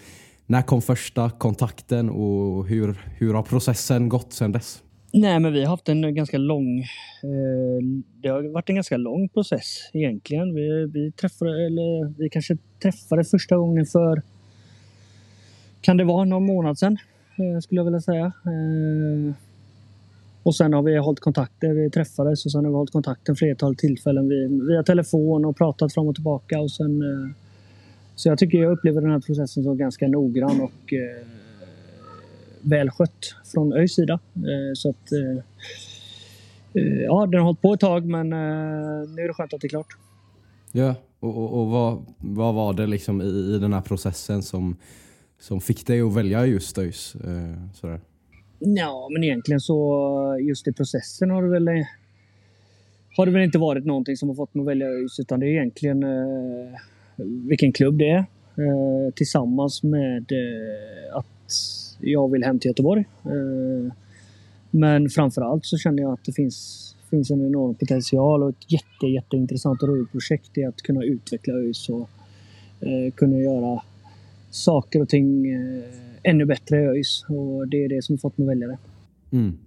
när 0.47 0.63
kom 0.63 0.83
första 0.83 1.31
kontakten 1.31 2.11
och 2.11 2.67
hur, 2.67 2.97
hur 3.19 3.35
har 3.35 3.43
processen 3.43 4.09
gått 4.09 4.33
sedan 4.33 4.53
dess? 4.53 4.83
Nej, 5.13 5.41
men 5.41 5.53
vi 5.53 5.61
har 5.61 5.71
haft 5.71 5.89
en 5.89 6.15
ganska 6.15 6.39
lång... 6.39 6.79
Eh, 6.81 7.83
det 8.23 8.29
har 8.29 8.53
varit 8.53 8.69
en 8.69 8.75
ganska 8.75 8.97
lång 8.97 9.29
process 9.29 9.91
egentligen. 9.93 10.55
Vi, 10.55 10.91
vi 10.95 11.13
träffade, 11.13 11.67
eller 11.67 12.19
vi 12.19 12.31
kanske 12.31 12.57
träffade 12.83 13.25
första 13.25 13.57
gången 13.57 13.87
för... 13.87 14.23
Kan 15.81 15.97
det 15.97 16.05
vara 16.05 16.25
någon 16.25 16.47
månad 16.47 16.79
sedan? 16.79 16.99
Eh, 17.37 17.61
skulle 17.61 17.79
jag 17.79 17.85
vilja 17.85 18.01
säga. 18.01 18.25
Eh, 18.25 19.35
och 20.51 20.57
sen 20.57 20.73
har 20.73 20.83
vi 20.83 20.97
hållit 20.97 21.21
kontakter. 21.21 21.69
Vi 21.69 21.91
träffades 21.91 22.45
och 22.45 22.53
sen 22.53 22.65
har 22.65 22.71
vi 22.71 22.77
hållit 22.77 22.93
kontakten 22.93 23.37
flertal 23.37 23.77
tillfällen 23.77 24.29
via 24.69 24.83
telefon 24.83 25.45
och 25.45 25.57
pratat 25.57 25.95
fram 25.95 26.09
och 26.09 26.15
tillbaka. 26.15 26.61
Och 26.61 26.71
sen, 26.71 27.03
eh, 27.03 27.37
så 28.15 28.29
jag 28.29 28.39
tycker 28.39 28.59
jag 28.59 28.73
upplever 28.73 29.01
den 29.01 29.11
här 29.11 29.21
processen 29.21 29.63
som 29.63 29.79
ganska 29.79 30.09
noggrann 30.09 30.61
och 30.61 30.93
eh, 30.93 31.27
välskött 32.61 33.35
från 33.45 33.73
ÖIS 33.73 33.95
sida. 33.95 34.21
Eh, 34.35 34.75
så 34.75 34.91
att, 34.91 35.13
eh, 35.13 35.45
eh, 36.83 37.03
ja, 37.03 37.27
den 37.27 37.41
har 37.41 37.47
hållit 37.47 37.61
på 37.61 37.75
ett 37.75 37.81
tag 37.81 38.07
men 38.07 38.31
nu 38.31 39.23
är 39.23 39.29
det 39.29 39.35
skönt 39.35 39.55
att 39.55 39.61
det 39.61 39.67
är 39.67 39.69
klart. 39.69 39.97
Ja, 40.73 40.95
och, 41.21 41.37
och, 41.37 41.61
och 41.61 41.67
vad, 41.67 42.05
vad 42.19 42.55
var 42.55 42.73
det 42.73 42.87
liksom 42.87 43.23
i, 43.23 43.55
i 43.55 43.59
den 43.59 43.73
här 43.73 43.81
processen 43.81 44.43
som, 44.43 44.77
som 45.41 45.61
fick 45.61 45.87
dig 45.87 46.01
att 46.01 46.15
välja 46.15 46.47
just 46.47 46.79
ÖIS? 46.79 47.17
sådär? 47.75 48.01
Ja, 48.63 49.09
men 49.13 49.25
egentligen 49.25 49.61
så 49.61 50.39
just 50.41 50.69
i 50.69 50.73
processen 50.73 51.31
har 51.31 51.43
det 51.43 51.49
väl 51.49 51.69
eh, 51.69 51.87
har 53.17 53.27
det 53.27 53.33
väl 53.33 53.43
inte 53.43 53.59
varit 53.59 53.87
någonting 53.87 54.17
som 54.17 54.29
har 54.29 54.37
fått 54.37 54.55
mig 54.55 54.63
att 54.63 54.69
välja 54.69 54.87
ÖIS 54.87 55.21
utan 55.21 55.41
det 55.41 55.47
är 55.47 55.51
egentligen 55.51 56.03
eh, 56.03 56.79
vilken 57.49 57.73
klubb 57.73 57.99
det 57.99 58.11
är. 58.11 58.19
Eh, 58.19 59.13
tillsammans 59.15 59.83
med 59.83 60.33
eh, 60.33 61.17
att 61.17 61.53
jag 62.01 62.31
vill 62.33 62.45
hem 62.45 62.59
till 62.59 62.69
Göteborg. 62.69 63.05
Eh, 63.25 63.93
men 64.71 65.09
framförallt 65.09 65.67
så 65.67 65.79
känner 65.79 66.03
jag 66.03 66.13
att 66.13 66.25
det 66.25 66.33
finns, 66.33 66.97
finns 67.11 67.31
en 67.31 67.47
enorm 67.47 67.75
potential 67.75 68.43
och 68.43 68.49
ett 68.49 68.73
jätte, 68.73 69.07
jätteintressant 69.07 69.83
och 69.83 69.89
roligt 69.89 70.13
projekt 70.13 70.59
i 70.59 70.65
att 70.65 70.83
kunna 70.83 71.05
utveckla 71.05 71.55
ÖIS 71.55 71.89
och 71.89 72.11
eh, 72.81 73.13
kunna 73.15 73.39
göra 73.39 73.83
saker 74.51 75.03
och 75.03 75.09
ting 75.09 75.51
eh, 75.53 76.10
ännu 76.23 76.45
bättre 76.45 76.77
ÖIS 76.77 77.25
och 77.29 77.69
det 77.69 77.85
är 77.85 77.89
det 77.89 78.03
som 78.03 78.19
fått 78.19 78.39
mig 78.39 78.45
att 78.45 78.51
välja 78.51 78.69
det. 78.69 78.79
Mm. 79.33 79.59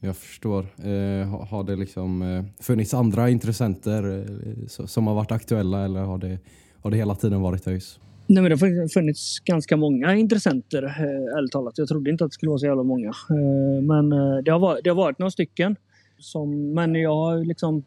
Jag 0.00 0.16
förstår. 0.16 0.60
Eh, 0.60 1.46
har 1.48 1.64
det 1.64 1.76
liksom 1.76 2.22
eh, 2.22 2.44
funnits 2.60 2.94
andra 2.94 3.30
intressenter 3.30 4.26
eh, 4.46 4.66
som 4.66 5.06
har 5.06 5.14
varit 5.14 5.32
aktuella 5.32 5.84
eller 5.84 6.00
har 6.00 6.18
det, 6.18 6.38
har 6.80 6.90
det 6.90 6.96
hela 6.96 7.14
tiden 7.14 7.40
varit 7.40 7.68
ÖIS? 7.68 7.98
Nej, 8.30 8.42
men 8.42 8.50
det 8.50 8.66
har 8.66 8.88
funnits 8.88 9.38
ganska 9.40 9.76
många 9.76 10.14
intressenter, 10.14 10.82
eh, 10.82 11.38
ärligt 11.38 11.52
talat. 11.52 11.78
Jag 11.78 11.88
trodde 11.88 12.10
inte 12.10 12.24
att 12.24 12.30
det 12.30 12.34
skulle 12.34 12.50
vara 12.50 12.58
så 12.58 12.66
jävla 12.66 12.82
många. 12.82 13.08
Eh, 13.08 13.82
men 13.82 14.12
eh, 14.12 14.36
det 14.44 14.50
har, 14.50 14.58
varit, 14.58 14.84
det 14.84 14.90
har 14.90 14.96
varit 14.96 15.18
några 15.18 15.30
stycken. 15.30 15.76
Som, 16.18 16.74
men 16.74 16.94
jag 16.94 17.14
har 17.14 17.44
liksom, 17.44 17.84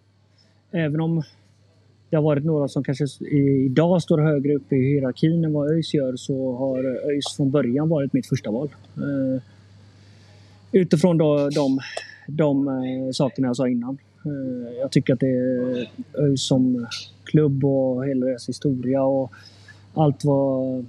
även 0.72 1.01
om 1.01 1.24
det 2.11 2.17
har 2.17 2.23
varit 2.23 2.45
några 2.45 2.67
som 2.67 2.83
kanske 2.83 3.05
idag 3.65 4.01
står 4.01 4.17
högre 4.17 4.55
upp 4.55 4.73
i 4.73 4.75
hierarkin 4.75 5.45
än 5.45 5.53
vad 5.53 5.71
ÖIS 5.71 5.93
gör 5.93 6.15
så 6.15 6.55
har 6.55 6.83
ÖIS 6.83 7.35
från 7.37 7.51
början 7.51 7.89
varit 7.89 8.13
mitt 8.13 8.27
första 8.27 8.51
val. 8.51 8.69
Eh, 8.97 9.41
utifrån 10.71 11.17
då 11.17 11.49
de, 11.49 11.79
de 12.27 12.67
eh, 12.67 13.11
sakerna 13.11 13.47
jag 13.47 13.55
sa 13.55 13.67
innan. 13.67 13.97
Eh, 14.25 14.79
jag 14.79 14.91
tycker 14.91 15.13
att 15.13 15.19
det 15.19 15.27
är 15.27 15.89
ÖIS 16.17 16.47
som 16.47 16.87
klubb 17.23 17.65
och 17.65 18.05
hela 18.05 18.25
deras 18.25 18.49
historia 18.49 19.03
och 19.03 19.31
allt 19.93 20.25
vad, 20.25 20.85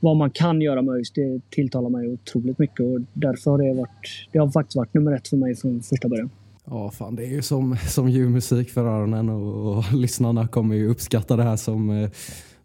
vad 0.00 0.16
man 0.16 0.30
kan 0.30 0.60
göra 0.60 0.82
med 0.82 0.94
ÖIS 0.94 1.10
det 1.10 1.40
tilltalar 1.50 1.90
mig 1.90 2.08
otroligt 2.08 2.58
mycket 2.58 2.80
och 2.80 3.00
därför 3.12 3.50
har 3.50 3.58
det 3.58 3.74
varit, 3.74 4.28
det 4.32 4.38
har 4.38 4.50
faktiskt 4.50 4.76
varit 4.76 4.94
nummer 4.94 5.12
ett 5.12 5.28
för 5.28 5.36
mig 5.36 5.56
från 5.56 5.82
första 5.82 6.08
början. 6.08 6.30
Ja, 6.70 6.90
fan, 6.90 7.16
det 7.16 7.26
är 7.26 7.30
ju 7.30 7.42
som, 7.42 7.76
som 7.76 8.08
ljuv 8.08 8.30
musik 8.30 8.70
för 8.70 8.84
öronen 8.84 9.28
och, 9.28 9.76
och 9.76 9.84
lyssnarna 9.92 10.48
kommer 10.48 10.74
ju 10.74 10.88
uppskatta 10.88 11.36
det 11.36 11.42
här 11.42 11.56
som, 11.56 11.90
eh, 11.90 12.10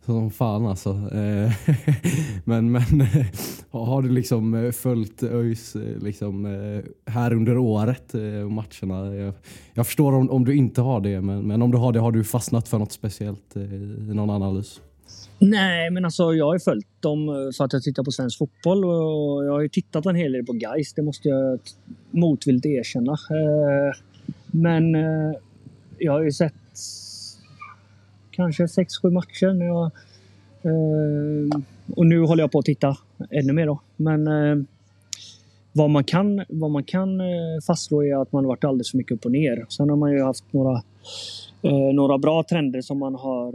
som 0.05 0.31
fan 0.31 0.65
alltså. 0.65 0.89
Eh, 0.89 1.51
men 2.43 2.72
men 2.72 2.84
har 3.72 4.01
du 4.01 4.10
liksom 4.10 4.53
eh, 4.53 4.72
följt 4.72 5.24
ÖIS 5.24 5.75
liksom, 6.01 6.46
här 7.05 7.34
under 7.34 7.58
året 7.58 8.13
och 8.46 8.51
matcherna? 8.51 9.15
Jag, 9.15 9.34
jag 9.74 9.86
förstår 9.86 10.13
om, 10.13 10.29
om 10.29 10.46
du 10.46 10.55
inte 10.55 10.81
har 10.81 11.01
det, 11.01 11.22
men, 11.22 11.41
men 11.41 11.62
om 11.62 11.72
du 11.72 11.77
har 11.77 11.93
det, 11.93 12.00
har 12.00 12.12
du 12.12 12.24
fastnat 12.24 12.67
för 12.67 12.79
något 12.79 12.91
speciellt 12.91 13.55
i 13.55 14.13
någon 14.13 14.29
analys? 14.29 14.81
Nej, 15.43 15.89
men 15.89 16.05
alltså 16.05 16.33
jag 16.33 16.45
har 16.45 16.53
ju 16.53 16.60
följt 16.60 16.88
dem 17.00 17.29
eh, 17.29 17.36
för 17.57 17.63
att 17.63 17.74
jag 17.74 17.83
tittar 17.83 18.03
på 18.03 18.12
svensk 18.12 18.38
fotboll 18.38 18.86
och 18.86 19.45
jag 19.45 19.51
har 19.51 19.62
ju 19.62 19.69
tittat 19.69 20.05
en 20.05 20.15
hel 20.15 20.31
del 20.31 20.45
på 20.45 20.53
Gais, 20.53 20.93
Det 20.93 21.01
måste 21.01 21.29
jag 21.29 21.60
motvilligt 22.12 22.65
erkänna. 22.65 23.12
Eh, 23.12 23.95
men 24.51 24.95
eh, 24.95 25.33
jag 25.98 26.12
har 26.12 26.21
ju 26.21 26.31
sett 26.31 26.53
kanske 28.31 28.63
6-7 28.63 29.12
matcher. 29.12 29.53
När 29.53 29.65
jag, 29.65 29.91
och 31.95 32.05
nu 32.05 32.21
håller 32.21 32.43
jag 32.43 32.51
på 32.51 32.60
att 32.60 32.65
titta 32.65 32.98
ännu 33.29 33.53
mer. 33.53 33.65
Då. 33.65 33.81
Men 33.95 34.27
vad 35.71 35.89
man 35.89 36.03
kan, 36.03 36.43
vad 36.50 36.71
man 36.71 36.83
kan 36.83 37.21
fastslå 37.67 38.03
är 38.03 38.21
att 38.21 38.31
man 38.31 38.43
har 38.43 38.50
varit 38.50 38.63
alldeles 38.63 38.91
för 38.91 38.98
mycket 38.98 39.17
upp 39.17 39.25
och 39.25 39.31
ner. 39.31 39.65
Sen 39.69 39.89
har 39.89 39.98
man 39.98 40.12
ju 40.12 40.24
haft 40.24 40.43
några, 40.51 40.81
några 41.93 42.17
bra 42.17 42.43
trender 42.50 42.81
som 42.81 42.98
man 43.00 43.15
har... 43.15 43.53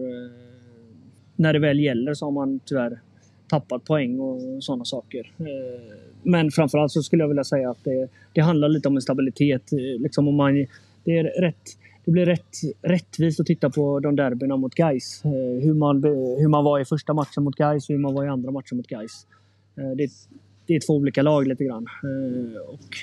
När 1.37 1.53
det 1.53 1.59
väl 1.59 1.81
gäller 1.81 2.15
så 2.15 2.25
har 2.25 2.33
man 2.33 2.61
tyvärr 2.65 3.01
tappat 3.49 3.85
poäng 3.85 4.21
och 4.21 4.65
sådana 4.65 4.85
saker. 4.85 5.33
Eh, 5.39 5.97
men 6.23 6.51
framförallt 6.51 6.93
så 6.93 7.03
skulle 7.03 7.23
jag 7.23 7.29
vilja 7.29 7.45
säga 7.45 7.71
att 7.71 7.85
det, 7.85 8.09
det 8.33 8.41
handlar 8.41 8.69
lite 8.69 8.89
om 8.89 8.97
en 8.97 9.03
stabilitet. 9.03 9.73
Eh, 9.73 10.03
liksom 10.03 10.29
om 10.29 10.35
man, 10.35 10.67
det 11.05 11.19
är 11.19 11.41
rätt 11.41 11.79
det 12.05 12.13
blir 12.13 12.27
rätt, 12.27 12.57
rättvist 12.83 13.41
att 13.41 13.47
titta 13.47 13.71
på 13.71 14.01
de 14.01 14.17
derbyna 14.17 14.57
mot 14.57 14.75
Gais. 14.75 15.25
Eh, 15.25 15.31
hur, 15.65 15.75
man, 15.75 16.05
hur 16.39 16.49
man 16.49 16.65
var 16.65 16.81
i 16.81 16.85
första 16.85 17.15
matchen 17.15 17.45
mot 17.45 17.57
Gais 17.57 17.89
och 17.89 17.93
hur 17.93 18.01
man 18.01 18.15
var 18.15 18.25
i 18.25 18.29
andra 18.29 18.51
matchen 18.51 18.77
mot 18.77 18.87
Gais. 18.87 19.27
Det, 19.75 20.11
det 20.67 20.75
är 20.75 20.87
två 20.87 20.93
olika 20.93 21.23
lag 21.23 21.47
lite 21.47 21.65
grann. 21.65 21.87
Och, 22.69 22.97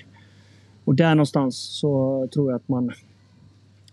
och 0.85 0.95
där 0.95 1.15
någonstans 1.15 1.55
så 1.57 2.27
tror 2.33 2.51
jag 2.51 2.55
att 2.55 2.67
man, 2.67 2.91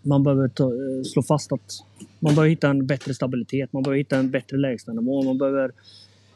man 0.01 0.23
behöver 0.23 0.47
ta, 0.47 0.63
eh, 0.63 1.03
slå 1.03 1.23
fast 1.23 1.51
att 1.51 1.83
man 2.19 2.35
behöver 2.35 2.49
hitta 2.49 2.69
en 2.69 2.85
bättre 2.85 3.13
stabilitet. 3.13 3.73
Man 3.73 3.83
behöver 3.83 3.97
hitta 3.97 4.17
en 4.17 4.31
bättre 4.31 4.57
lägstanivå. 4.57 5.23
Man 5.23 5.37
behöver 5.37 5.71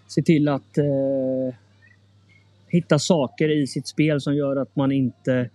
se 0.08 0.22
till 0.22 0.48
att 0.48 0.78
eh, 0.78 1.56
hitta 2.68 3.00
saker 3.00 3.62
i 3.62 3.68
sitt 3.68 3.88
spel 3.88 4.22
som 4.22 4.36
gör 4.36 4.56
att 4.56 4.76
man 4.76 4.92
inte 4.92 5.50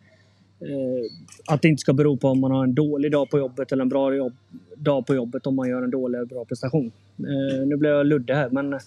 Eh, 0.61 1.11
att 1.47 1.63
det 1.63 1.69
inte 1.69 1.81
ska 1.81 1.93
bero 1.93 2.17
på 2.17 2.29
om 2.29 2.41
man 2.41 2.51
har 2.51 2.65
en 2.65 2.75
dålig 2.75 3.13
dag 3.13 3.31
på 3.31 3.39
jobbet 3.39 3.73
eller 3.73 3.83
en 3.83 3.89
bra 3.89 4.15
jobb, 4.15 4.33
dag 4.77 5.07
på 5.07 5.15
jobbet 5.15 5.47
om 5.47 5.57
man 5.57 5.69
gör 5.69 5.83
en 5.83 5.91
dålig 5.91 6.19
eller 6.19 6.27
bra 6.27 6.45
prestation. 6.45 6.93
Eh, 7.19 7.67
nu 7.67 7.77
blev 7.77 7.93
jag 7.93 8.07
luddig 8.07 8.35
här 8.35 8.51
men, 8.51 8.79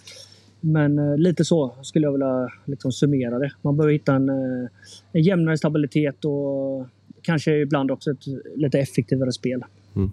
men 0.59 0.99
eh, 0.99 1.17
lite 1.17 1.45
så 1.45 1.75
skulle 1.81 2.07
jag 2.07 2.11
vilja 2.11 2.49
liksom 2.65 2.91
summera 2.91 3.39
det. 3.39 3.51
Man 3.61 3.77
behöver 3.77 3.93
hitta 3.93 4.15
en, 4.15 4.29
eh, 4.29 4.69
en 5.11 5.21
jämnare 5.21 5.57
stabilitet 5.57 6.25
och 6.25 6.87
kanske 7.23 7.61
ibland 7.61 7.91
också 7.91 8.11
ett 8.11 8.27
lite 8.55 8.79
effektivare 8.79 9.31
spel. 9.31 9.63
Mm. 9.95 10.11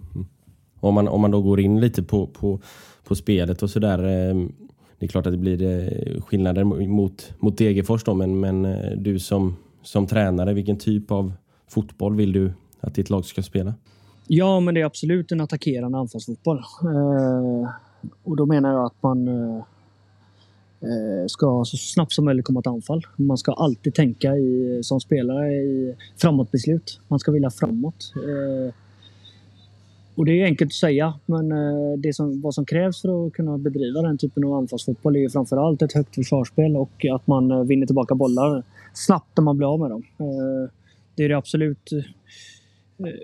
Om, 0.79 0.93
man, 0.93 1.07
om 1.07 1.21
man 1.21 1.31
då 1.31 1.41
går 1.41 1.59
in 1.59 1.79
lite 1.79 2.03
på, 2.03 2.27
på, 2.27 2.59
på 3.03 3.15
spelet 3.15 3.63
och 3.63 3.69
sådär. 3.69 3.97
Det 4.99 5.05
är 5.05 5.07
klart 5.07 5.25
att 5.25 5.33
det 5.33 5.37
blir 5.37 6.21
skillnader 6.21 6.63
mot, 6.63 7.33
mot 7.39 7.57
Degerfors 7.57 8.03
då, 8.03 8.13
men, 8.13 8.39
men 8.39 8.67
du 9.03 9.19
som, 9.19 9.55
som 9.83 10.07
tränare, 10.07 10.53
vilken 10.53 10.77
typ 10.77 11.11
av 11.11 11.33
fotboll 11.67 12.15
vill 12.15 12.33
du 12.33 12.51
att 12.79 12.95
ditt 12.95 13.09
lag 13.09 13.25
ska 13.25 13.41
spela? 13.41 13.73
Ja, 14.27 14.59
men 14.59 14.73
det 14.73 14.81
är 14.81 14.85
absolut 14.85 15.31
en 15.31 15.41
attackerande 15.41 15.97
anfallsfotboll. 15.97 16.57
Eh, 16.57 17.69
och 18.23 18.35
då 18.35 18.45
menar 18.45 18.73
jag 18.73 18.85
att 18.85 19.03
man 19.03 19.27
eh, 19.27 19.57
eh, 19.57 19.63
Eh, 20.81 21.27
ska 21.27 21.63
så 21.65 21.77
snabbt 21.77 22.11
som 22.11 22.25
möjligt 22.25 22.45
komma 22.45 22.61
till 22.61 22.71
anfall. 22.71 23.01
Man 23.15 23.37
ska 23.37 23.53
alltid 23.53 23.93
tänka 23.93 24.35
i, 24.35 24.79
som 24.83 24.99
spelare 24.99 25.53
i 25.53 25.95
framåtbeslut. 26.17 26.99
Man 27.07 27.19
ska 27.19 27.31
vilja 27.31 27.49
framåt. 27.49 28.13
Eh, 28.15 28.73
och 30.15 30.25
det 30.25 30.41
är 30.41 30.45
enkelt 30.45 30.69
att 30.69 30.73
säga, 30.73 31.13
men 31.25 31.51
eh, 31.51 31.97
det 31.97 32.13
som, 32.13 32.41
vad 32.41 32.53
som 32.53 32.65
krävs 32.65 33.01
för 33.01 33.27
att 33.27 33.33
kunna 33.33 33.57
bedriva 33.57 34.01
den 34.01 34.17
typen 34.17 34.43
av 34.43 34.53
anfallsfotboll 34.53 35.15
är 35.15 35.29
framförallt 35.29 35.81
ett 35.81 35.93
högt 35.93 36.15
försvarsspel 36.15 36.77
och 36.77 37.05
att 37.05 37.27
man 37.27 37.67
vinner 37.67 37.85
tillbaka 37.85 38.15
bollar 38.15 38.63
snabbt 38.93 39.37
när 39.37 39.43
man 39.43 39.57
blir 39.57 39.73
av 39.73 39.79
med 39.79 39.89
dem. 39.89 40.03
Det 41.15 41.23
är 41.23 41.29
det 41.29 41.37
absolut 41.37 41.89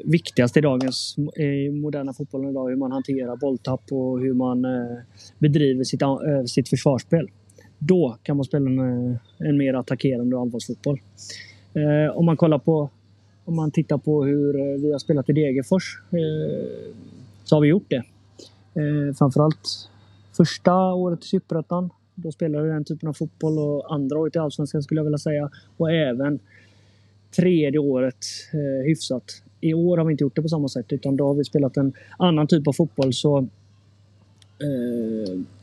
viktigaste 0.05 0.59
i 0.59 0.61
dagens 0.61 1.15
i 1.35 1.69
moderna 1.69 2.13
fotbollen 2.13 2.49
idag. 2.49 2.69
Hur 2.69 2.75
man 2.75 2.91
hanterar 2.91 3.35
bolltapp 3.35 3.91
och 3.91 4.19
hur 4.19 4.33
man 4.33 4.65
bedriver 5.39 5.83
sitt, 5.83 6.01
sitt 6.49 6.69
försvarsspel. 6.69 7.27
Då 7.79 8.17
kan 8.23 8.37
man 8.37 8.45
spela 8.45 8.69
en, 8.69 8.79
eh, 8.79 9.17
en 9.37 9.57
mer 9.57 9.73
attackerande 9.73 10.35
och 10.35 10.41
anfallsfotboll. 10.41 10.99
Eh, 11.73 12.17
om 12.17 12.25
man 12.25 12.37
kollar 12.37 12.59
på 12.59 12.89
om 13.45 13.55
man 13.55 13.71
tittar 13.71 13.97
på 13.97 14.23
hur 14.23 14.59
eh, 14.59 14.81
vi 14.81 14.91
har 14.91 14.99
spelat 14.99 15.29
i 15.29 15.33
Degerfors 15.33 16.01
så 17.43 17.55
har 17.55 17.61
vi 17.61 17.67
gjort 17.67 17.89
det. 17.89 18.03
Framförallt 19.17 19.89
första 20.37 20.93
året 20.93 21.23
i 21.23 21.27
Superettan. 21.27 21.89
Då 22.15 22.31
spelade 22.31 22.63
vi 22.63 22.69
den 22.69 22.83
typen 22.83 23.09
av 23.09 23.13
fotboll 23.13 23.59
och 23.59 23.93
andra 23.93 24.19
året 24.19 24.35
i 24.35 24.39
Allsvenskan 24.39 24.83
skulle 24.83 24.99
jag 24.99 25.03
vilja 25.03 25.17
säga. 25.17 25.49
Och 25.77 25.91
även 25.91 26.39
tredje 27.35 27.79
året 27.79 28.25
eh, 28.53 28.85
hyfsat. 28.85 29.23
I 29.61 29.73
år 29.73 29.97
har 29.97 30.05
vi 30.05 30.11
inte 30.11 30.23
gjort 30.23 30.35
det 30.35 30.41
på 30.41 30.49
samma 30.49 30.67
sätt 30.67 30.93
utan 30.93 31.17
då 31.17 31.27
har 31.27 31.33
vi 31.33 31.43
spelat 31.43 31.77
en 31.77 31.93
annan 32.17 32.47
typ 32.47 32.67
av 32.67 32.73
fotboll. 32.73 33.13
Så 33.13 33.47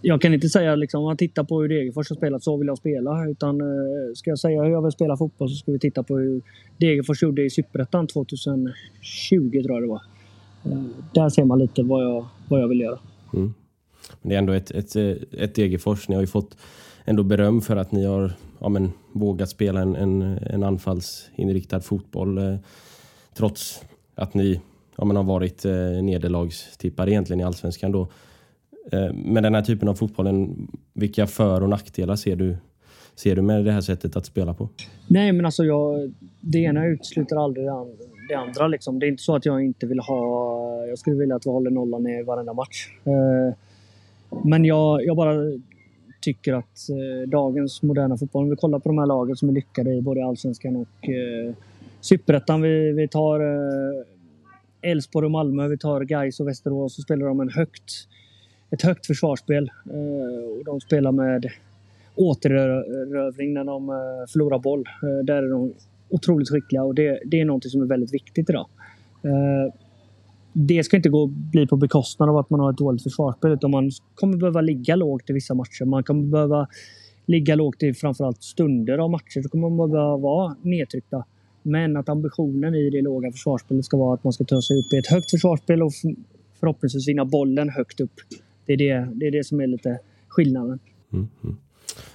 jag 0.00 0.20
kan 0.20 0.34
inte 0.34 0.48
säga 0.48 0.74
liksom, 0.74 1.00
om 1.00 1.04
man 1.04 1.16
tittar 1.16 1.44
på 1.44 1.60
hur 1.60 1.68
Degerfors 1.68 2.08
har 2.08 2.16
spelat 2.16 2.42
så 2.42 2.56
vill 2.56 2.66
jag 2.68 2.78
spela. 2.78 3.28
Utan 3.28 3.60
eh, 3.60 3.66
ska 4.14 4.30
jag 4.30 4.38
säga 4.38 4.62
hur 4.62 4.70
jag 4.70 4.82
vill 4.82 4.92
spela 4.92 5.16
fotboll 5.16 5.48
så 5.48 5.54
ska 5.54 5.72
vi 5.72 5.78
titta 5.78 6.02
på 6.02 6.18
hur 6.18 6.42
Degerfors 6.76 7.22
gjorde 7.22 7.44
i 7.44 7.50
Superettan 7.50 8.06
2020 8.06 9.62
tror 9.62 9.74
jag 9.74 9.82
det 9.82 9.88
var. 9.88 10.02
Eh, 10.64 10.84
där 11.14 11.28
ser 11.28 11.44
man 11.44 11.58
lite 11.58 11.82
vad 11.82 12.04
jag, 12.04 12.26
vad 12.48 12.60
jag 12.60 12.68
vill 12.68 12.80
göra. 12.80 12.98
Mm. 13.34 13.54
Men 14.22 14.28
det 14.28 14.34
är 14.34 14.38
ändå 14.38 14.52
ett, 14.52 14.70
ett, 14.70 14.96
ett 15.32 15.54
Degerfors. 15.54 16.08
Ni 16.08 16.14
har 16.14 16.22
ju 16.22 16.26
fått 16.26 16.56
ändå 17.04 17.22
beröm 17.22 17.60
för 17.60 17.76
att 17.76 17.92
ni 17.92 18.04
har 18.04 18.32
ja, 18.60 18.68
men, 18.68 18.92
vågat 19.12 19.48
spela 19.48 19.80
en, 19.80 19.96
en, 19.96 20.22
en 20.22 20.62
anfallsinriktad 20.62 21.80
fotboll 21.80 22.38
eh, 22.38 22.56
trots 23.34 23.82
att 24.14 24.34
ni 24.34 24.60
ja, 24.96 25.04
men, 25.04 25.16
har 25.16 25.24
varit 25.24 25.64
eh, 25.64 26.02
nederlagstippare 26.02 27.10
egentligen 27.10 27.40
i 27.40 27.44
allsvenskan. 27.44 27.92
Då. 27.92 28.08
Eh, 28.92 29.12
med 29.12 29.42
den 29.42 29.54
här 29.54 29.62
typen 29.62 29.88
av 29.88 29.94
fotbollen, 29.94 30.68
vilka 30.92 31.26
för 31.26 31.62
och 31.62 31.68
nackdelar 31.68 32.16
ser 32.16 32.36
du, 32.36 32.56
ser 33.14 33.36
du 33.36 33.42
med 33.42 33.64
det 33.64 33.72
här 33.72 33.80
sättet 33.80 34.16
att 34.16 34.26
spela 34.26 34.54
på? 34.54 34.68
Nej, 35.06 35.32
men 35.32 35.46
alltså 35.46 35.64
jag, 35.64 36.12
det 36.40 36.58
ena 36.58 36.86
utesluter 36.86 37.36
aldrig 37.36 37.66
det 38.28 38.34
andra. 38.34 38.68
liksom. 38.68 38.98
Det 38.98 39.06
är 39.06 39.08
inte 39.08 39.22
så 39.22 39.36
att 39.36 39.46
jag 39.46 39.64
inte 39.64 39.86
vill 39.86 40.00
ha... 40.00 40.86
Jag 40.86 40.98
skulle 40.98 41.16
vilja 41.16 41.36
att 41.36 41.46
vi 41.46 41.50
håller 41.50 41.70
nollan 41.70 42.06
i 42.06 42.22
varenda 42.22 42.52
match. 42.52 42.88
Eh, 43.04 43.54
men 44.44 44.64
jag, 44.64 45.04
jag 45.04 45.16
bara 45.16 45.34
tycker 46.20 46.52
att 46.52 46.88
eh, 46.90 47.28
dagens 47.28 47.82
moderna 47.82 48.16
fotboll, 48.16 48.42
om 48.44 48.50
vi 48.50 48.56
kollar 48.56 48.78
på 48.78 48.88
de 48.88 48.98
här 48.98 49.06
lagen 49.06 49.36
som 49.36 49.48
är 49.48 49.52
lyckade 49.52 49.94
i 49.94 50.00
både 50.00 50.24
Allsvenskan 50.24 50.76
och 50.76 51.08
Superettan. 52.00 52.62
Vi, 52.62 52.92
vi 52.92 53.08
tar 53.08 53.40
Elfsborg 54.82 55.24
och 55.24 55.30
Malmö, 55.30 55.68
vi 55.68 55.78
tar 55.78 56.00
Gais 56.00 56.40
och 56.40 56.48
Västerås 56.48 56.94
så 56.94 57.02
spelar 57.02 57.26
de 57.26 57.40
en 57.40 57.48
högt, 57.48 58.08
ett 58.74 58.82
högt 58.82 59.06
försvarsspel. 59.06 59.70
Eh, 59.90 60.58
och 60.58 60.64
de 60.64 60.80
spelar 60.80 61.12
med 61.12 61.50
återerövring 62.14 63.54
när 63.54 63.64
de 63.64 63.88
eh, 63.88 63.94
förlorar 64.32 64.58
boll. 64.58 64.84
Eh, 65.02 65.24
där 65.24 65.42
är 65.42 65.50
de 65.50 65.72
otroligt 66.08 66.48
skickliga 66.48 66.84
och 66.84 66.94
det, 66.94 67.20
det 67.24 67.40
är 67.40 67.44
något 67.44 67.70
som 67.70 67.82
är 67.82 67.86
väldigt 67.86 68.14
viktigt 68.14 68.50
idag. 68.50 68.66
Eh, 69.22 69.74
det 70.52 70.84
ska 70.84 70.96
inte 70.96 71.08
gå 71.08 71.26
bli 71.26 71.66
på 71.66 71.76
bekostnad 71.76 72.28
av 72.28 72.36
att 72.36 72.50
man 72.50 72.60
har 72.60 72.70
ett 72.70 72.78
dåligt 72.78 73.02
försvarsspel. 73.02 73.52
Utan 73.52 73.70
man 73.70 73.90
kommer 74.14 74.36
behöva 74.36 74.60
ligga 74.60 74.96
lågt 74.96 75.30
i 75.30 75.32
vissa 75.32 75.54
matcher. 75.54 75.84
Man 75.84 76.02
kommer 76.02 76.26
behöva 76.26 76.66
ligga 77.26 77.54
lågt 77.54 77.82
i 77.82 77.94
framförallt 77.94 78.42
stunder 78.42 78.98
av 78.98 79.10
matcher. 79.10 79.42
Då 79.42 79.48
kommer 79.48 79.70
man 79.70 79.90
behöva 79.90 80.16
vara 80.16 80.56
nedtryckta. 80.62 81.24
Men 81.62 81.96
att 81.96 82.08
ambitionen 82.08 82.74
i 82.74 82.90
det 82.90 83.02
låga 83.02 83.32
försvarsspelet 83.32 83.84
ska 83.84 83.96
vara 83.96 84.14
att 84.14 84.24
man 84.24 84.32
ska 84.32 84.44
ta 84.44 84.62
sig 84.62 84.78
upp 84.78 84.92
i 84.92 84.96
ett 84.96 85.06
högt 85.06 85.30
försvarsspel 85.30 85.82
och 85.82 85.92
förhoppningsvis 86.60 87.08
vinna 87.08 87.24
bollen 87.24 87.68
högt 87.68 88.00
upp. 88.00 88.12
Det 88.66 88.72
är 88.72 88.76
det, 88.76 89.08
det, 89.14 89.26
är 89.26 89.30
det 89.30 89.44
som 89.44 89.60
är 89.60 89.66
lite 89.66 89.98
skillnaden. 90.28 90.78
Mm, 91.12 91.28
mm. 91.44 91.56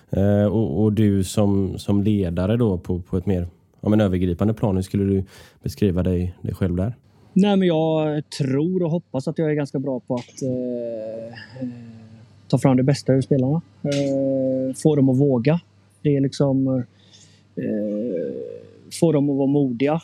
Eh, 0.09 0.45
och, 0.45 0.83
och, 0.83 0.93
du 0.93 1.23
som, 1.23 1.77
som 1.77 2.03
ledare 2.03 2.57
då 2.57 2.77
på, 2.77 2.99
på 2.99 3.17
ett 3.17 3.25
mer 3.25 3.47
ja, 3.81 3.89
men 3.89 4.01
övergripande 4.01 4.53
plan, 4.53 4.75
hur 4.75 4.83
skulle 4.83 5.03
du 5.03 5.23
beskriva 5.63 6.03
dig, 6.03 6.35
dig 6.41 6.53
själv 6.53 6.75
där? 6.75 6.93
Nej, 7.33 7.57
men 7.57 7.67
jag 7.67 8.29
tror 8.29 8.83
och 8.83 8.91
hoppas 8.91 9.27
att 9.27 9.37
jag 9.37 9.51
är 9.51 9.53
ganska 9.53 9.79
bra 9.79 9.99
på 9.99 10.15
att 10.15 10.41
eh, 10.41 11.37
ta 12.47 12.57
fram 12.57 12.77
det 12.77 12.83
bästa 12.83 13.13
ur 13.13 13.21
spelarna. 13.21 13.61
Eh, 13.83 14.75
få 14.75 14.95
dem 14.95 15.09
att 15.09 15.17
våga. 15.17 15.59
Det 16.01 16.17
är 16.17 16.21
liksom... 16.21 16.67
Eh, 17.55 17.63
få 18.99 19.11
dem 19.11 19.29
att 19.29 19.37
vara 19.37 19.47
modiga. 19.47 20.01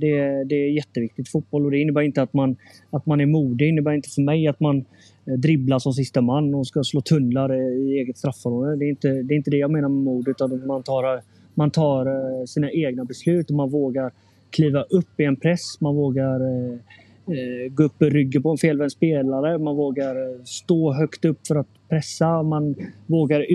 Det, 0.00 0.44
det 0.44 0.54
är 0.54 0.70
jätteviktigt 0.70 1.28
fotboll 1.28 1.64
och 1.64 1.70
det 1.70 1.78
innebär 1.78 2.02
inte 2.02 2.22
att 2.22 2.32
man, 2.32 2.56
att 2.90 3.06
man 3.06 3.20
är 3.20 3.26
modig. 3.26 3.58
Det 3.58 3.68
innebär 3.68 3.92
inte 3.92 4.08
för 4.08 4.22
mig 4.22 4.48
att 4.48 4.60
man 4.60 4.84
eh, 5.26 5.34
dribblar 5.34 5.78
som 5.78 5.92
sista 5.92 6.20
man 6.20 6.54
och 6.54 6.66
ska 6.66 6.84
slå 6.84 7.00
tunnlar 7.00 7.50
eh, 7.50 7.56
i 7.56 7.98
eget 7.98 8.18
straffområde. 8.18 8.76
Det 8.76 8.84
är 8.84 8.88
inte 8.88 9.08
det, 9.08 9.34
är 9.34 9.36
inte 9.36 9.50
det 9.50 9.56
jag 9.56 9.70
menar 9.70 9.88
med 9.88 10.02
mod 10.02 10.28
utan 10.28 10.66
man 10.66 10.82
tar, 10.82 11.14
eh, 11.14 11.20
man 11.54 11.70
tar 11.70 12.46
sina 12.46 12.70
egna 12.70 13.04
beslut 13.04 13.50
och 13.50 13.56
man 13.56 13.70
vågar 13.70 14.12
kliva 14.50 14.82
upp 14.82 15.20
i 15.20 15.24
en 15.24 15.36
press. 15.36 15.80
Man 15.80 15.96
vågar 15.96 16.40
eh, 16.40 17.72
gå 17.72 17.82
upp 17.82 18.02
i 18.02 18.04
ryggen 18.04 18.42
på 18.42 18.50
en 18.50 18.58
felvänd 18.58 18.92
spelare. 18.92 19.58
Man 19.58 19.76
vågar 19.76 20.44
stå 20.44 20.92
högt 20.92 21.24
upp 21.24 21.46
för 21.46 21.56
att 21.56 21.68
pressa. 21.88 22.42
Man 22.42 22.74
vågar 23.06 23.46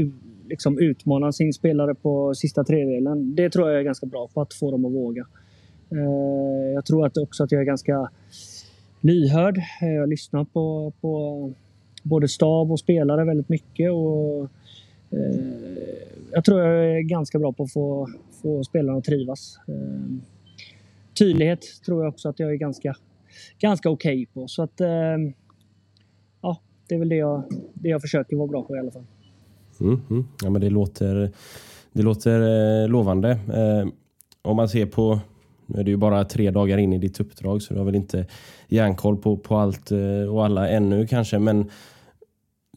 liksom 0.50 0.80
utmana 0.80 1.32
sin 1.32 1.54
spelare 1.54 1.96
på 1.96 2.36
sista 2.36 2.64
tredjedelen. 2.64 3.36
Det 3.36 3.50
tror 3.50 3.70
jag 3.70 3.80
är 3.80 3.84
ganska 3.84 4.06
bra 4.06 4.28
på, 4.34 4.42
att 4.42 4.54
få 4.54 4.72
dem 4.72 4.86
att 4.86 4.92
våga. 4.92 5.26
Eh, 5.94 6.74
jag 6.74 6.86
tror 6.86 7.06
att 7.06 7.18
också 7.18 7.44
att 7.44 7.52
jag 7.52 7.62
är 7.62 7.66
ganska 7.66 8.10
lyhörd. 9.02 9.58
Eh, 9.58 9.90
jag 9.90 10.10
lyssnar 10.10 10.44
på, 10.44 10.94
på 11.02 11.54
både 12.04 12.28
stab 12.28 12.72
och 12.72 12.80
spelare 12.80 13.26
väldigt 13.26 13.50
mycket. 13.50 13.92
Och, 13.92 14.44
eh, 15.10 16.10
jag 16.32 16.46
tror 16.46 16.62
jag 16.62 16.98
är 16.98 17.02
ganska 17.02 17.40
bra 17.40 17.54
på 17.54 17.64
att 17.64 17.74
få, 17.74 18.10
få 18.42 18.64
spelarna 18.64 18.98
att 18.98 19.04
trivas. 19.04 19.60
tydlighet 21.14 21.66
tror 21.86 22.04
jag 22.04 22.14
också 22.14 22.30
att 22.30 22.40
jag 22.40 22.52
är 22.52 22.56
ganska, 22.56 22.96
ganska 23.60 23.90
okej 23.90 24.24
okay 24.24 24.26
på. 24.26 24.48
Så 24.48 24.64
att, 24.64 24.82
ja, 26.42 26.60
det 26.88 26.96
är 26.96 27.00
väl 27.00 27.10
det 27.10 27.16
jag, 27.16 27.44
det 27.74 27.90
jag 27.90 28.02
försöker 28.02 28.36
vara 28.36 28.48
bra 28.48 28.64
på 28.64 28.76
i 28.76 28.80
alla 28.80 28.92
fall. 28.92 29.06
Mm, 29.82 30.02
mm. 30.10 30.28
Ja, 30.44 30.50
men 30.50 30.62
det 30.62 30.70
låter, 30.70 31.32
det 31.92 32.02
låter 32.02 32.88
lovande. 32.88 33.40
Om 34.42 34.56
man 34.56 34.70
ser 34.70 34.86
på, 34.86 35.20
nu 35.66 35.80
är 35.80 35.84
det 35.84 35.92
ju 35.92 35.98
bara 35.98 36.26
tre 36.26 36.52
dagar 36.52 36.78
in 36.78 36.94
i 36.94 36.98
ditt 36.98 37.20
uppdrag 37.20 37.62
så 37.62 37.74
du 37.74 37.80
har 37.80 37.86
väl 37.86 37.96
inte 37.96 38.26
järnkoll 38.68 39.18
på, 39.18 39.38
på 39.38 39.58
allt 39.58 39.92
eh, 39.92 40.34
och 40.34 40.46
alla 40.46 40.70
ännu 40.70 41.08
kanske. 41.08 41.40
Men 41.40 41.70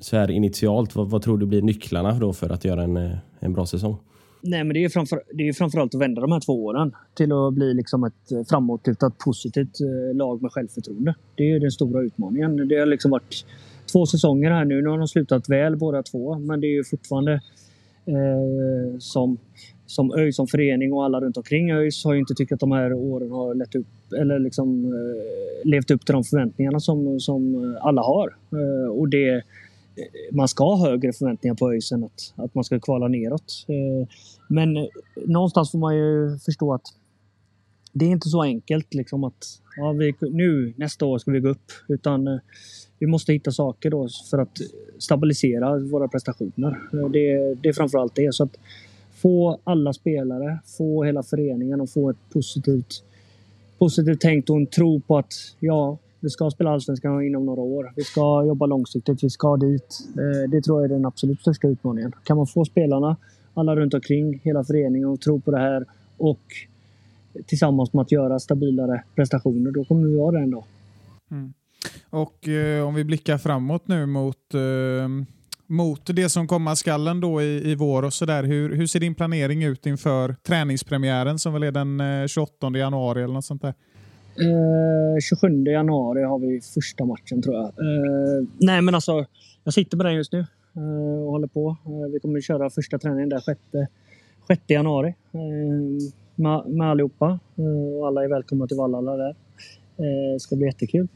så 0.01 0.16
här 0.16 0.31
initialt, 0.31 0.96
vad, 0.96 1.11
vad 1.11 1.22
tror 1.22 1.38
du 1.38 1.46
blir 1.46 1.62
nycklarna 1.62 2.18
då 2.18 2.33
för 2.33 2.51
att 2.51 2.64
göra 2.64 2.83
en, 2.83 2.96
eh, 2.96 3.16
en 3.40 3.53
bra 3.53 3.66
säsong? 3.66 3.96
Nej, 4.40 4.64
men 4.64 4.75
det 4.75 4.85
är, 4.85 4.88
framför, 4.88 5.22
det 5.35 5.49
är 5.49 5.53
framförallt 5.53 5.94
att 5.94 6.01
vända 6.01 6.20
de 6.20 6.33
här 6.33 6.40
två 6.40 6.64
åren 6.64 6.92
till 7.14 7.33
att 7.33 7.55
bli 7.55 7.75
liksom 7.75 8.05
ett 8.05 8.33
eh, 8.33 8.42
framåtlutat 8.49 9.18
positivt 9.18 9.81
lag 10.14 10.42
med 10.42 10.53
självförtroende. 10.53 11.14
Det 11.35 11.51
är 11.51 11.61
den 11.61 11.70
stora 11.70 12.03
utmaningen. 12.03 12.68
Det 12.68 12.79
har 12.79 12.87
liksom 12.87 13.11
varit 13.11 13.44
två 13.92 14.07
säsonger 14.07 14.51
här 14.51 14.64
nu. 14.64 14.83
Nu 14.83 14.88
har 14.88 14.99
de 14.99 15.09
slutat 15.09 15.49
väl 15.49 15.77
båda 15.77 16.03
två, 16.03 16.38
men 16.38 16.61
det 16.61 16.66
är 16.66 16.77
ju 16.77 16.85
fortfarande 16.85 17.33
eh, 18.07 18.99
som, 18.99 19.38
som 19.87 20.14
ÖIS 20.14 20.37
som 20.37 20.46
förening 20.46 20.92
och 20.92 21.05
alla 21.05 21.20
runt 21.20 21.37
omkring 21.37 21.70
ÖIS 21.70 22.05
har 22.05 22.12
ju 22.12 22.20
inte 22.20 22.35
tyckt 22.35 22.53
att 22.53 22.61
de 22.61 22.72
här 22.72 22.92
åren 22.92 23.31
har 23.31 23.55
lett 23.55 23.75
upp, 23.75 23.87
eller 24.18 24.38
liksom, 24.38 24.85
eh, 24.85 25.68
levt 25.68 25.90
upp 25.90 26.07
till 26.07 26.12
de 26.12 26.25
förväntningarna 26.25 26.81
som, 26.81 27.20
som 27.20 27.77
alla 27.81 28.03
har. 28.03 28.37
Eh, 28.53 28.90
och 28.90 29.09
det, 29.09 29.29
eh, 29.29 29.42
man 30.33 30.49
ska 30.49 30.64
ha 30.64 30.88
högre 30.88 31.12
förväntningar 31.12 31.55
på 31.55 31.72
ÖIS 31.72 31.92
än 31.92 32.05
att, 32.05 32.33
att 32.37 32.55
man 32.55 32.64
ska 32.64 32.81
kvala 32.81 33.09
neråt. 33.09 33.64
Eh, 33.68 34.09
men 34.49 34.77
eh, 34.77 34.85
någonstans 35.27 35.70
får 35.70 35.79
man 35.79 35.96
ju 35.96 36.38
förstå 36.44 36.75
att 36.75 36.87
det 37.92 38.05
är 38.05 38.11
inte 38.11 38.29
så 38.29 38.42
enkelt 38.42 38.94
liksom 38.94 39.25
att 39.25 39.44
ja, 39.77 39.92
vi, 39.92 40.14
nu 40.20 40.75
nästa 40.77 41.07
år 41.07 41.18
ska 41.18 41.31
vi 41.31 41.40
gå 41.40 41.49
upp. 41.49 41.72
Utan 41.88 42.29
eh, 42.29 42.38
vi 42.99 43.07
måste 43.07 43.33
hitta 43.33 43.51
saker 43.51 43.90
då 43.90 44.09
för 44.31 44.38
att 44.38 44.59
stabilisera 44.99 45.79
våra 45.79 46.09
prestationer. 46.09 46.81
Eh, 46.92 47.09
det, 47.11 47.55
det 47.55 47.68
är 47.68 47.72
framförallt 47.72 48.14
det. 48.14 48.35
Så 48.35 48.44
att 48.44 48.57
få 49.26 49.58
alla 49.64 49.92
spelare, 49.92 50.58
få 50.78 51.04
hela 51.04 51.22
föreningen 51.22 51.80
och 51.80 51.90
få 51.90 52.10
ett 52.10 52.16
positivt, 52.32 53.04
positivt 53.78 54.20
tänkt 54.20 54.50
och 54.50 54.56
en 54.56 54.66
tro 54.66 55.00
på 55.00 55.18
att 55.18 55.34
ja, 55.60 55.98
vi 56.20 56.30
ska 56.30 56.50
spela 56.50 56.70
Allsvenskan 56.70 57.22
inom 57.22 57.46
några 57.46 57.60
år. 57.60 57.92
Vi 57.96 58.02
ska 58.02 58.44
jobba 58.44 58.66
långsiktigt, 58.66 59.24
vi 59.24 59.30
ska 59.30 59.56
dit. 59.56 60.00
Eh, 60.16 60.50
det 60.50 60.62
tror 60.62 60.82
jag 60.82 60.90
är 60.90 60.94
den 60.94 61.06
absolut 61.06 61.40
största 61.40 61.68
utmaningen. 61.68 62.12
Kan 62.24 62.36
man 62.36 62.46
få 62.46 62.64
spelarna, 62.64 63.16
alla 63.54 63.76
runt 63.76 63.94
omkring, 63.94 64.40
hela 64.44 64.64
föreningen 64.64 65.08
att 65.08 65.20
tro 65.20 65.40
på 65.40 65.50
det 65.50 65.58
här 65.58 65.84
och 66.16 66.42
tillsammans 67.46 67.92
med 67.92 68.02
att 68.02 68.12
göra 68.12 68.38
stabilare 68.38 69.02
prestationer, 69.14 69.70
då 69.70 69.84
kommer 69.84 70.08
vi 70.08 70.16
vara 70.16 70.32
det 70.32 70.42
en 70.42 70.50
dag. 70.50 70.64
Mm. 71.30 71.52
Och 72.10 72.48
eh, 72.48 72.86
om 72.86 72.94
vi 72.94 73.04
blickar 73.04 73.38
framåt 73.38 73.88
nu 73.88 74.06
mot, 74.06 74.54
eh, 74.54 75.08
mot 75.66 76.16
det 76.16 76.29
som 76.29 76.46
komma 76.46 76.76
skallen 76.76 77.20
då 77.20 77.42
i, 77.42 77.70
i 77.70 77.74
vår 77.74 78.02
och 78.02 78.12
sådär. 78.12 78.42
Hur, 78.42 78.76
hur 78.76 78.87
ser 78.87 79.00
din 79.00 79.14
planering 79.14 79.62
ut 79.64 79.87
inför 79.87 80.37
träningspremiären 80.42 81.38
som 81.38 81.52
väl 81.52 81.62
är 81.62 81.72
den 81.72 82.00
eh, 82.00 82.26
28 82.26 82.70
januari 82.79 83.22
eller 83.22 83.35
något 83.35 83.44
sånt 83.44 83.62
där? 83.62 83.74
Eh, 84.38 85.20
27 85.22 85.64
januari 85.64 86.22
har 86.22 86.38
vi 86.38 86.61
första 86.61 87.05
matchen 87.05 87.42
tror 87.42 87.55
jag. 87.55 87.64
Eh, 87.64 88.48
nej 88.61 88.83
men 88.83 88.94
alltså, 88.94 89.26
jag 89.64 89.74
sitter 89.74 89.96
med 89.96 90.07
den 90.07 90.14
just 90.14 90.33
nu 90.33 90.38
eh, 90.76 91.24
och 91.24 91.33
håller 91.33 91.48
på. 91.48 91.76
Eh, 91.85 92.12
vi 92.12 92.20
kommer 92.20 92.40
köra 92.40 92.70
första 92.70 92.98
träningen 92.98 93.29
där 93.29 93.38
6, 93.40 93.61
6 94.46 94.62
januari 94.66 95.09
eh, 95.09 96.11
med, 96.35 96.62
med 96.66 96.90
allihopa. 96.90 97.38
och 98.00 98.07
alla 98.07 98.24
är 98.24 98.29
välkomna 98.29 98.66
till 98.66 98.76
Vallala 98.76 99.16
där. 99.16 99.37
Det 100.35 100.40
ska 100.40 100.57
bli 100.57 100.66
jättekul. 100.66 101.09